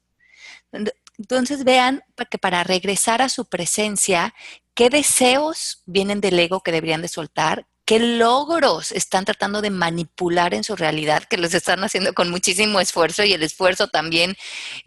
Entonces 1.17 1.63
vean 1.63 2.03
que 2.29 2.37
para 2.37 2.63
regresar 2.63 3.21
a 3.21 3.29
su 3.29 3.45
presencia, 3.45 4.33
qué 4.73 4.89
deseos 4.89 5.81
vienen 5.85 6.21
del 6.21 6.37
ego 6.39 6.61
que 6.61 6.71
deberían 6.71 7.01
de 7.01 7.07
soltar, 7.07 7.65
qué 7.85 7.99
logros 7.99 8.91
están 8.91 9.23
tratando 9.23 9.61
de 9.61 9.69
manipular 9.69 10.53
en 10.53 10.63
su 10.63 10.75
realidad, 10.75 11.23
que 11.23 11.37
los 11.37 11.53
están 11.53 11.83
haciendo 11.83 12.13
con 12.13 12.29
muchísimo 12.29 12.81
esfuerzo 12.81 13.23
y 13.23 13.33
el 13.33 13.43
esfuerzo 13.43 13.87
también 13.87 14.35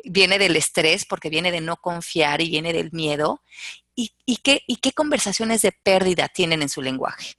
viene 0.05 0.39
del 0.39 0.55
estrés 0.55 1.07
porque 1.07 1.31
viene 1.31 1.51
de 1.51 1.63
no 1.63 1.79
confiar 1.79 2.43
y 2.43 2.51
viene 2.51 2.73
del 2.75 2.93
miedo. 2.93 3.43
¿Y, 4.27 4.37
qué, 4.39 4.63
y 4.67 4.77
qué 4.77 4.93
conversaciones 4.93 5.63
de 5.63 5.73
pérdida 5.73 6.29
tienen 6.29 6.63
en 6.63 6.69
su 6.69 6.81
lenguaje? 6.81 7.35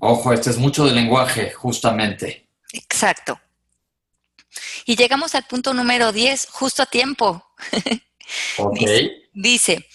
Ojo, 0.00 0.32
este 0.32 0.50
es 0.50 0.58
mucho 0.58 0.84
de 0.84 0.92
lenguaje, 0.92 1.52
justamente. 1.52 2.46
Exacto. 2.72 3.40
Y 4.84 4.96
llegamos 4.96 5.34
al 5.34 5.44
punto 5.44 5.74
número 5.74 6.12
10, 6.12 6.48
justo 6.50 6.82
a 6.82 6.86
tiempo. 6.86 7.44
Ok. 8.56 8.80
dice, 9.34 9.86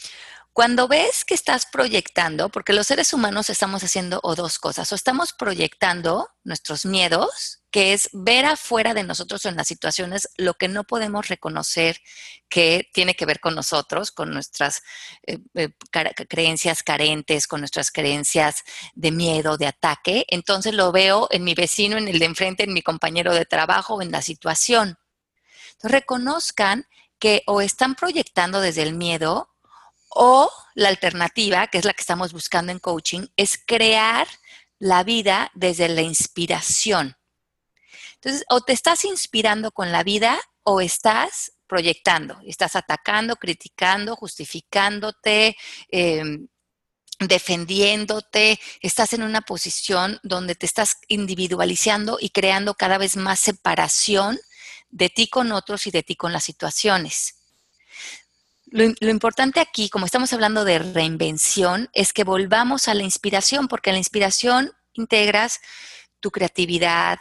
cuando 0.59 0.89
ves 0.89 1.23
que 1.23 1.35
estás 1.35 1.65
proyectando, 1.65 2.49
porque 2.49 2.73
los 2.73 2.85
seres 2.85 3.13
humanos 3.13 3.49
estamos 3.49 3.81
haciendo 3.81 4.19
o 4.23 4.35
dos 4.35 4.59
cosas, 4.59 4.91
o 4.91 4.95
estamos 4.95 5.31
proyectando 5.31 6.27
nuestros 6.43 6.85
miedos, 6.85 7.63
que 7.71 7.93
es 7.93 8.09
ver 8.11 8.43
afuera 8.43 8.93
de 8.93 9.05
nosotros 9.05 9.45
en 9.45 9.55
las 9.55 9.69
situaciones 9.69 10.27
lo 10.35 10.55
que 10.55 10.67
no 10.67 10.83
podemos 10.83 11.29
reconocer 11.29 12.01
que 12.49 12.89
tiene 12.93 13.15
que 13.15 13.25
ver 13.25 13.39
con 13.39 13.55
nosotros, 13.55 14.11
con 14.11 14.31
nuestras 14.31 14.81
eh, 15.25 15.39
eh, 15.53 15.69
creencias 16.27 16.83
carentes, 16.83 17.47
con 17.47 17.61
nuestras 17.61 17.89
creencias 17.89 18.65
de 18.95 19.11
miedo, 19.11 19.55
de 19.55 19.67
ataque. 19.67 20.25
Entonces 20.27 20.73
lo 20.73 20.91
veo 20.91 21.29
en 21.31 21.45
mi 21.45 21.53
vecino, 21.53 21.95
en 21.95 22.09
el 22.09 22.19
de 22.19 22.25
enfrente, 22.25 22.63
en 22.65 22.73
mi 22.73 22.81
compañero 22.81 23.33
de 23.33 23.45
trabajo, 23.45 24.01
en 24.01 24.11
la 24.11 24.21
situación. 24.21 24.99
Entonces 25.71 25.91
reconozcan 26.01 26.85
que 27.17 27.43
o 27.47 27.61
están 27.61 27.95
proyectando 27.95 28.59
desde 28.59 28.81
el 28.81 28.93
miedo 28.93 29.48
o 30.09 30.51
la 30.75 30.89
alternativa, 30.89 31.67
que 31.67 31.77
es 31.77 31.85
la 31.85 31.93
que 31.93 32.01
estamos 32.01 32.33
buscando 32.33 32.71
en 32.71 32.79
coaching, 32.79 33.27
es 33.35 33.59
crear 33.65 34.27
la 34.79 35.03
vida 35.03 35.51
desde 35.53 35.89
la 35.89 36.01
inspiración. 36.01 37.17
Entonces, 38.15 38.43
o 38.49 38.61
te 38.61 38.73
estás 38.73 39.05
inspirando 39.05 39.71
con 39.71 39.91
la 39.91 40.03
vida 40.03 40.39
o 40.63 40.81
estás 40.81 41.53
proyectando, 41.67 42.39
estás 42.45 42.75
atacando, 42.75 43.35
criticando, 43.35 44.15
justificándote, 44.15 45.55
em, 45.89 46.47
defendiéndote, 47.19 48.59
estás 48.81 49.13
en 49.13 49.23
una 49.23 49.41
posición 49.41 50.19
donde 50.23 50.55
te 50.55 50.65
estás 50.65 50.97
individualizando 51.07 52.17
y 52.19 52.29
creando 52.29 52.73
cada 52.73 52.97
vez 52.97 53.17
más 53.17 53.39
separación 53.39 54.39
de 54.89 55.09
ti 55.09 55.27
con 55.27 55.51
otros 55.51 55.85
y 55.87 55.91
de 55.91 56.03
ti 56.03 56.15
con 56.15 56.33
las 56.33 56.43
situaciones. 56.43 57.38
Lo, 58.71 59.09
importante 59.09 59.59
aquí, 59.59 59.89
como 59.89 60.05
estamos 60.05 60.31
hablando 60.31 60.63
de 60.63 60.79
reinvención, 60.79 61.89
es 61.93 62.13
que 62.13 62.23
volvamos 62.23 62.87
a 62.87 62.93
la 62.93 63.03
inspiración, 63.03 63.67
porque 63.67 63.89
en 63.89 63.95
la 63.95 63.99
inspiración 63.99 64.71
integras 64.93 65.59
tu 66.19 66.29
creatividad, 66.29 67.17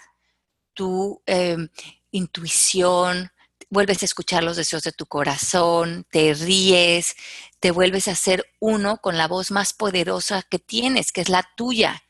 tu 0.74 1.22
em, 1.26 1.68
intuición, 2.10 3.30
vuelves 3.70 4.02
a 4.02 4.06
escuchar 4.06 4.44
los 4.44 4.56
deseos 4.56 4.82
de 4.82 4.92
tu 4.92 5.06
corazón, 5.06 6.06
te 6.10 6.34
ríes, 6.34 7.16
te 7.60 7.70
vuelves 7.70 8.08
a 8.08 8.14
ser 8.14 8.44
uno 8.60 8.98
con 8.98 9.16
la 9.16 9.28
voz 9.28 9.50
más 9.50 9.72
poderosa 9.72 10.42
que 10.42 10.58
tienes, 10.58 11.12
que 11.12 11.20
es 11.22 11.28
la 11.28 11.48
tuya, 11.56 12.02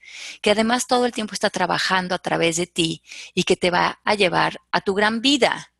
que 0.42 0.50
además 0.50 0.86
todo 0.86 1.06
el 1.06 1.12
tiempo 1.12 1.34
está 1.34 1.50
trabajando 1.50 2.14
a 2.14 2.18
través 2.18 2.56
de 2.56 2.66
ti 2.66 3.02
y 3.34 3.44
que 3.44 3.56
te 3.56 3.70
va 3.70 4.00
a 4.04 4.14
llevar 4.14 4.60
a 4.72 4.80
tu 4.80 4.94
gran 4.94 5.20
vida. 5.20 5.72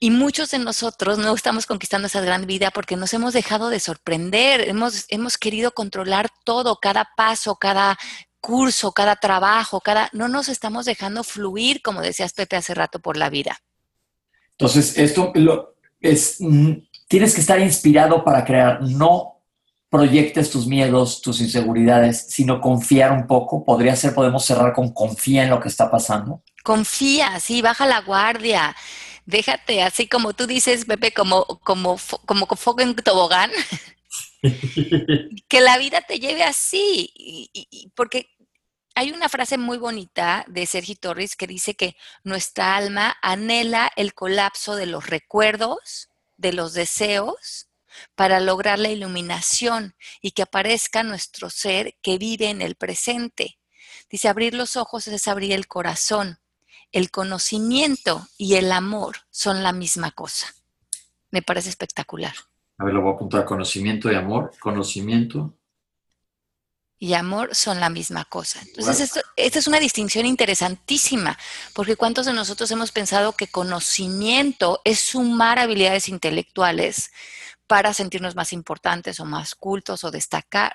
Y 0.00 0.10
muchos 0.10 0.52
de 0.52 0.60
nosotros 0.60 1.18
no 1.18 1.34
estamos 1.34 1.66
conquistando 1.66 2.06
esa 2.06 2.20
gran 2.20 2.46
vida 2.46 2.70
porque 2.70 2.96
nos 2.96 3.12
hemos 3.14 3.32
dejado 3.32 3.68
de 3.68 3.80
sorprender, 3.80 4.68
hemos, 4.68 5.06
hemos 5.08 5.36
querido 5.36 5.72
controlar 5.72 6.28
todo, 6.44 6.78
cada 6.80 7.08
paso, 7.16 7.56
cada 7.56 7.98
curso, 8.40 8.92
cada 8.92 9.16
trabajo, 9.16 9.80
cada... 9.80 10.08
No 10.12 10.28
nos 10.28 10.48
estamos 10.48 10.84
dejando 10.84 11.24
fluir, 11.24 11.82
como 11.82 12.00
decías 12.00 12.32
Pepe 12.32 12.54
hace 12.54 12.74
rato, 12.74 13.00
por 13.00 13.16
la 13.16 13.28
vida. 13.28 13.58
Entonces, 14.52 14.96
esto 14.96 15.32
lo, 15.34 15.74
es, 16.00 16.36
mm, 16.38 16.74
tienes 17.08 17.34
que 17.34 17.40
estar 17.40 17.58
inspirado 17.58 18.22
para 18.22 18.44
crear, 18.44 18.80
no 18.82 19.42
proyectes 19.90 20.50
tus 20.50 20.68
miedos, 20.68 21.22
tus 21.22 21.40
inseguridades, 21.40 22.26
sino 22.28 22.60
confiar 22.60 23.10
un 23.10 23.26
poco. 23.26 23.64
Podría 23.64 23.96
ser, 23.96 24.14
podemos 24.14 24.44
cerrar 24.44 24.72
con 24.72 24.92
confía 24.92 25.42
en 25.42 25.50
lo 25.50 25.58
que 25.58 25.68
está 25.68 25.90
pasando. 25.90 26.44
Confía, 26.62 27.40
sí, 27.40 27.62
baja 27.62 27.84
la 27.84 28.02
guardia 28.02 28.76
déjate 29.28 29.82
así 29.82 30.08
como 30.08 30.32
tú 30.32 30.46
dices, 30.46 30.86
Pepe, 30.86 31.12
como, 31.12 31.44
como, 31.60 32.00
como 32.24 32.46
foco 32.56 32.80
en 32.80 32.96
tobogán, 32.96 33.50
que 35.48 35.60
la 35.60 35.76
vida 35.76 36.00
te 36.00 36.18
lleve 36.18 36.44
así, 36.44 37.12
y, 37.14 37.92
porque 37.94 38.30
hay 38.94 39.12
una 39.12 39.28
frase 39.28 39.58
muy 39.58 39.76
bonita 39.76 40.46
de 40.48 40.64
Sergi 40.64 40.96
Torres 40.96 41.36
que 41.36 41.46
dice 41.46 41.74
que 41.74 41.94
nuestra 42.24 42.74
alma 42.74 43.18
anhela 43.20 43.92
el 43.96 44.14
colapso 44.14 44.76
de 44.76 44.86
los 44.86 45.06
recuerdos, 45.06 46.08
de 46.38 46.54
los 46.54 46.72
deseos, 46.72 47.68
para 48.14 48.40
lograr 48.40 48.78
la 48.78 48.88
iluminación 48.88 49.94
y 50.22 50.30
que 50.30 50.42
aparezca 50.42 51.02
nuestro 51.02 51.50
ser 51.50 51.98
que 52.00 52.16
vive 52.16 52.48
en 52.48 52.62
el 52.62 52.76
presente. 52.76 53.58
Dice, 54.08 54.28
abrir 54.28 54.54
los 54.54 54.76
ojos 54.76 55.06
es 55.06 55.28
abrir 55.28 55.52
el 55.52 55.68
corazón. 55.68 56.38
El 56.92 57.10
conocimiento 57.10 58.26
y 58.38 58.54
el 58.54 58.72
amor 58.72 59.18
son 59.30 59.62
la 59.62 59.72
misma 59.72 60.10
cosa. 60.10 60.54
Me 61.30 61.42
parece 61.42 61.68
espectacular. 61.68 62.34
A 62.78 62.84
ver, 62.84 62.94
lo 62.94 63.02
voy 63.02 63.12
a 63.12 63.14
apuntar. 63.16 63.44
Conocimiento 63.44 64.10
y 64.10 64.14
amor. 64.14 64.52
Conocimiento. 64.58 65.54
Y 66.98 67.14
amor 67.14 67.54
son 67.54 67.78
la 67.78 67.90
misma 67.90 68.24
cosa. 68.24 68.60
Entonces, 68.60 69.00
esto, 69.00 69.20
esta 69.36 69.58
es 69.58 69.68
una 69.68 69.78
distinción 69.78 70.26
interesantísima, 70.26 71.38
porque 71.72 71.96
¿cuántos 71.96 72.26
de 72.26 72.32
nosotros 72.32 72.70
hemos 72.70 72.90
pensado 72.90 73.32
que 73.32 73.46
conocimiento 73.46 74.80
es 74.84 74.98
sumar 74.98 75.58
habilidades 75.58 76.08
intelectuales 76.08 77.12
para 77.68 77.94
sentirnos 77.94 78.34
más 78.34 78.52
importantes 78.52 79.20
o 79.20 79.24
más 79.24 79.54
cultos 79.54 80.02
o 80.02 80.10
destacar? 80.10 80.74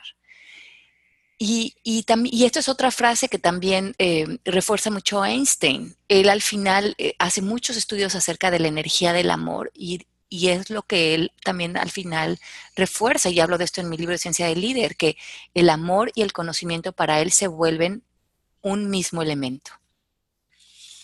Y, 1.45 1.75
y, 1.83 2.05
y, 2.07 2.45
esto 2.45 2.59
es 2.59 2.69
otra 2.69 2.89
frase 2.89 3.27
que 3.27 3.37
también 3.37 3.95
eh, 3.97 4.37
refuerza 4.45 4.89
mucho 4.89 5.21
a 5.21 5.29
Einstein. 5.29 5.93
Él 6.07 6.29
al 6.29 6.41
final 6.41 6.95
eh, 6.97 7.15
hace 7.19 7.41
muchos 7.41 7.75
estudios 7.75 8.15
acerca 8.15 8.49
de 8.49 8.59
la 8.59 8.69
energía 8.69 9.11
del 9.11 9.29
amor 9.29 9.69
y, 9.73 10.07
y, 10.29 10.47
es 10.47 10.69
lo 10.69 10.83
que 10.83 11.13
él 11.13 11.33
también 11.43 11.75
al 11.75 11.91
final 11.91 12.39
refuerza, 12.77 13.29
y 13.29 13.41
hablo 13.41 13.57
de 13.57 13.65
esto 13.65 13.81
en 13.81 13.89
mi 13.89 13.97
libro 13.97 14.13
de 14.13 14.19
Ciencia 14.19 14.47
del 14.47 14.61
Líder, 14.61 14.95
que 14.95 15.17
el 15.53 15.69
amor 15.69 16.13
y 16.15 16.21
el 16.21 16.31
conocimiento 16.31 16.93
para 16.93 17.19
él 17.19 17.33
se 17.33 17.49
vuelven 17.49 18.03
un 18.61 18.89
mismo 18.89 19.21
elemento. 19.21 19.71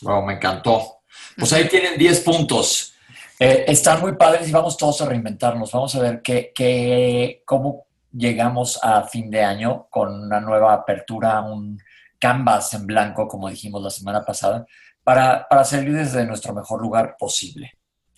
Wow, 0.03 0.23
me 0.23 0.35
encantó. 0.35 1.01
Pues 1.37 1.51
ahí 1.51 1.67
tienen 1.67 1.97
10 1.97 2.21
puntos. 2.21 2.93
Eh, 3.37 3.65
están 3.67 3.99
muy 3.99 4.15
padres 4.15 4.47
y 4.47 4.53
vamos 4.53 4.77
todos 4.77 5.01
a 5.01 5.05
reinventarnos. 5.05 5.73
Vamos 5.73 5.93
a 5.95 5.99
ver 5.99 6.21
qué, 6.21 6.53
qué, 6.55 7.43
cómo 7.43 7.88
llegamos 8.11 8.79
a 8.81 9.03
fin 9.03 9.29
de 9.29 9.43
año 9.43 9.87
con 9.89 10.23
una 10.23 10.39
nueva 10.39 10.73
apertura, 10.73 11.41
un 11.41 11.79
canvas 12.19 12.73
en 12.73 12.85
blanco, 12.85 13.27
como 13.27 13.49
dijimos 13.49 13.81
la 13.81 13.89
semana 13.89 14.23
pasada, 14.25 14.65
para, 15.03 15.47
para 15.47 15.63
salir 15.63 15.93
desde 15.93 16.25
nuestro 16.25 16.53
mejor 16.53 16.81
lugar 16.81 17.15
posible. 17.17 17.71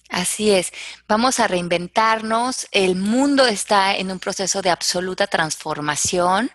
Así 0.09 0.51
es, 0.51 0.73
vamos 1.07 1.39
a 1.39 1.47
reinventarnos, 1.47 2.67
el 2.73 2.97
mundo 2.97 3.45
está 3.47 3.95
en 3.95 4.11
un 4.11 4.19
proceso 4.19 4.61
de 4.61 4.69
absoluta 4.69 5.25
transformación, 5.25 6.51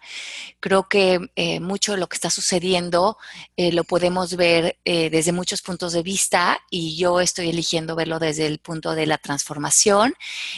creo 0.67 0.89
que 0.89 1.31
eh, 1.37 1.61
mucho 1.61 1.93
de 1.93 1.99
lo 1.99 2.09
que 2.09 2.17
está 2.17 2.29
sucediendo 2.29 3.19
eh, 3.57 3.71
lo 3.71 3.85
podemos 3.85 4.35
ver 4.35 4.77
eh, 4.85 5.11
desde 5.11 5.31
muchos 5.31 5.63
puntos 5.63 5.93
de 5.93 6.03
vista 6.03 6.59
y 6.71 6.97
yo 6.97 7.21
estoy 7.21 7.51
eligiendo 7.51 7.95
verlo 7.95 8.19
desde 8.19 8.47
el 8.47 8.59
punto 8.59 8.97
de 8.97 9.07
la 9.07 9.17
transformación, 9.17 10.15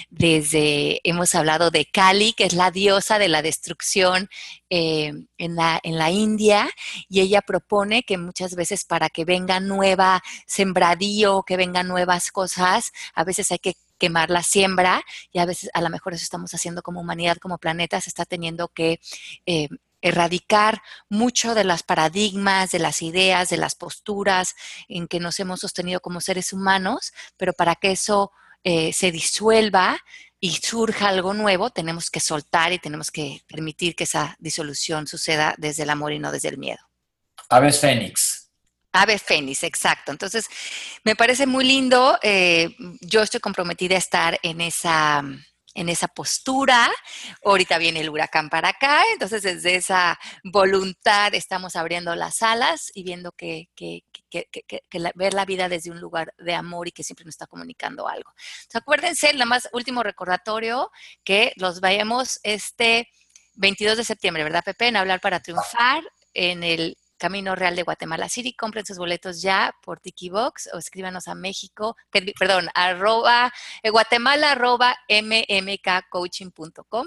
desde, 0.08 1.02
hemos 1.04 1.34
hablado 1.34 1.70
de 1.70 1.84
Kali, 1.84 2.32
que 2.32 2.44
es 2.44 2.54
la 2.54 2.70
diosa 2.70 3.18
de 3.18 3.28
la 3.28 3.42
destrucción 3.42 4.30
en, 4.70 5.28
la, 5.38 5.78
en 5.82 5.98
la 5.98 6.10
India, 6.10 6.70
y 7.10 7.20
ella 7.20 7.42
propone 7.42 8.02
que 8.02 8.16
muchas 8.16 8.54
veces 8.54 8.84
para 8.84 9.10
que 9.10 9.26
venga 9.26 9.60
nueva 9.60 10.22
sembradío, 10.46 11.42
que 11.42 11.58
vengan 11.58 11.86
nuevas 11.86 12.32
cosas, 12.32 12.92
a 13.14 13.24
veces 13.24 13.52
hay 13.52 13.58
que 13.58 13.74
quemar 13.98 14.30
la 14.30 14.42
siembra 14.42 15.02
y 15.32 15.40
a 15.40 15.44
veces 15.44 15.70
a 15.74 15.82
lo 15.82 15.90
mejor 15.90 16.14
eso 16.14 16.22
estamos 16.22 16.54
haciendo 16.54 16.82
como 16.82 17.00
humanidad, 17.00 17.36
como 17.36 17.58
planeta, 17.58 18.00
se 18.00 18.08
está 18.08 18.24
teniendo 18.24 18.68
que 18.68 19.00
eh, 19.44 19.68
erradicar 20.00 20.82
mucho 21.08 21.54
de 21.54 21.64
las 21.64 21.82
paradigmas, 21.82 22.70
de 22.70 22.78
las 22.78 23.02
ideas, 23.02 23.48
de 23.48 23.56
las 23.56 23.74
posturas 23.74 24.54
en 24.88 25.08
que 25.08 25.20
nos 25.20 25.40
hemos 25.40 25.60
sostenido 25.60 26.00
como 26.00 26.20
seres 26.20 26.52
humanos, 26.52 27.12
pero 27.36 27.52
para 27.52 27.74
que 27.74 27.92
eso 27.92 28.32
eh, 28.64 28.92
se 28.92 29.10
disuelva 29.12 29.98
y 30.40 30.52
surja 30.52 31.08
algo 31.08 31.34
nuevo, 31.34 31.70
tenemos 31.70 32.10
que 32.10 32.20
soltar 32.20 32.72
y 32.72 32.78
tenemos 32.78 33.10
que 33.10 33.42
permitir 33.48 33.96
que 33.96 34.04
esa 34.04 34.36
disolución 34.38 35.06
suceda 35.06 35.54
desde 35.58 35.82
el 35.82 35.90
amor 35.90 36.12
y 36.12 36.18
no 36.18 36.30
desde 36.30 36.48
el 36.48 36.58
miedo. 36.58 36.78
Aves 37.48 37.80
Fénix. 37.80 38.48
Ave 38.92 39.18
Fénix, 39.18 39.64
exacto. 39.64 40.12
Entonces, 40.12 40.46
me 41.04 41.16
parece 41.16 41.46
muy 41.46 41.64
lindo. 41.64 42.18
Eh, 42.22 42.74
yo 43.00 43.22
estoy 43.22 43.40
comprometida 43.40 43.96
a 43.96 43.98
estar 43.98 44.38
en 44.42 44.60
esa, 44.60 45.22
en 45.78 45.88
esa 45.88 46.08
postura. 46.08 46.90
Ahorita 47.44 47.78
viene 47.78 48.00
el 48.00 48.10
huracán 48.10 48.50
para 48.50 48.70
acá, 48.70 49.04
entonces 49.12 49.42
desde 49.42 49.76
esa 49.76 50.18
voluntad 50.42 51.32
estamos 51.34 51.76
abriendo 51.76 52.14
las 52.16 52.42
alas 52.42 52.90
y 52.94 53.04
viendo 53.04 53.30
que, 53.30 53.68
que, 53.76 54.02
que, 54.28 54.48
ver 55.14 55.34
la 55.34 55.44
vida 55.44 55.68
desde 55.68 55.92
un 55.92 56.00
lugar 56.00 56.34
de 56.36 56.54
amor 56.54 56.88
y 56.88 56.92
que 56.92 57.04
siempre 57.04 57.24
nos 57.24 57.34
está 57.34 57.46
comunicando 57.46 58.08
algo. 58.08 58.34
Acuérdense, 58.74 59.30
el 59.30 59.46
más 59.46 59.68
último 59.72 60.02
recordatorio, 60.02 60.90
que 61.22 61.52
los 61.56 61.80
vayamos 61.80 62.40
este 62.42 63.08
22 63.54 63.98
de 63.98 64.04
septiembre, 64.04 64.42
¿verdad, 64.42 64.64
Pepe? 64.64 64.88
En 64.88 64.96
Hablar 64.96 65.20
para 65.20 65.40
Triunfar, 65.40 66.02
en 66.34 66.64
el 66.64 66.97
Camino 67.18 67.54
Real 67.54 67.76
de 67.76 67.82
Guatemala 67.82 68.28
City. 68.28 68.54
Compren 68.54 68.86
sus 68.86 68.96
boletos 68.98 69.42
ya 69.42 69.74
por 69.82 70.00
Box 70.30 70.70
o 70.72 70.78
escríbanos 70.78 71.28
a 71.28 71.34
México, 71.34 71.96
perdón, 72.10 72.68
arroba, 72.74 73.52
eh, 73.82 73.90
guatemala 73.90 74.52
arroba 74.52 74.96
mmkcoaching.com. 75.08 77.06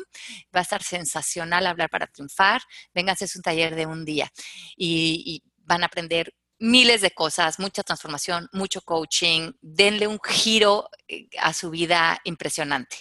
Va 0.56 0.60
a 0.60 0.62
estar 0.62 0.84
sensacional 0.84 1.66
hablar 1.66 1.90
para 1.90 2.08
triunfar. 2.08 2.62
Vénganse, 2.94 3.26
es 3.26 3.36
un 3.36 3.42
taller 3.42 3.76
de 3.76 3.86
un 3.86 4.06
día 4.06 4.32
y, 4.76 5.44
van 5.64 5.84
a 5.84 5.86
aprender 5.86 6.34
miles 6.60 7.02
de 7.02 7.12
cosas, 7.12 7.58
mucha 7.60 7.84
transformación, 7.84 8.50
mucho 8.52 8.82
coaching. 8.82 9.54
Denle 9.62 10.08
un 10.08 10.20
giro 10.22 10.90
eh, 11.08 11.30
a 11.40 11.54
su 11.54 11.70
vida 11.70 12.20
impresionante. 12.26 12.98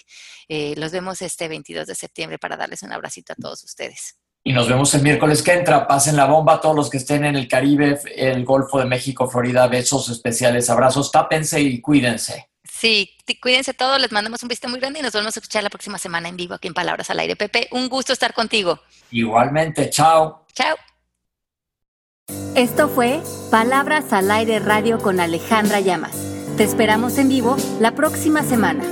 Eh, 0.47 0.75
los 0.77 0.91
vemos 0.91 1.21
este 1.21 1.49
22 1.49 1.87
de 1.87 1.95
septiembre 1.95 2.39
para 2.39 2.55
darles 2.55 2.83
un 2.83 2.93
abracito 2.93 3.33
a 3.33 3.35
todos 3.35 3.63
ustedes. 3.63 4.20
Y 4.43 4.53
nos 4.53 4.67
vemos 4.67 4.93
el 4.95 5.03
miércoles 5.03 5.43
que 5.43 5.53
entra. 5.53 5.87
Pasen 5.87 6.15
la 6.15 6.25
bomba 6.25 6.55
a 6.55 6.61
todos 6.61 6.75
los 6.75 6.89
que 6.89 6.97
estén 6.97 7.25
en 7.25 7.35
el 7.35 7.47
Caribe, 7.47 7.99
el 8.15 8.43
Golfo 8.43 8.79
de 8.79 8.85
México, 8.85 9.29
Florida. 9.29 9.67
Besos 9.67 10.09
especiales, 10.09 10.69
abrazos, 10.69 11.11
tápense 11.11 11.61
y 11.61 11.79
cuídense. 11.79 12.49
Sí, 12.81 13.11
cuídense 13.39 13.75
todos, 13.75 14.01
les 14.01 14.11
mandamos 14.11 14.41
un 14.41 14.49
besito 14.49 14.67
muy 14.67 14.79
grande 14.79 14.99
y 14.99 15.01
nos 15.03 15.13
vemos 15.13 15.37
a 15.37 15.39
escuchar 15.39 15.61
la 15.61 15.69
próxima 15.69 15.99
semana 15.99 16.29
en 16.29 16.35
vivo 16.35 16.55
aquí 16.55 16.67
en 16.67 16.73
Palabras 16.73 17.11
al 17.11 17.19
Aire. 17.19 17.35
Pepe, 17.35 17.67
un 17.71 17.87
gusto 17.89 18.11
estar 18.11 18.33
contigo. 18.33 18.79
Igualmente, 19.11 19.89
chao. 19.91 20.45
Chao. 20.53 20.75
Esto 22.55 22.89
fue 22.89 23.21
Palabras 23.51 24.11
al 24.13 24.31
Aire 24.31 24.59
Radio 24.59 24.97
con 24.99 25.19
Alejandra 25.19 25.79
Llamas. 25.79 26.15
Te 26.57 26.63
esperamos 26.63 27.17
en 27.19 27.29
vivo 27.29 27.55
la 27.79 27.91
próxima 27.93 28.41
semana. 28.41 28.83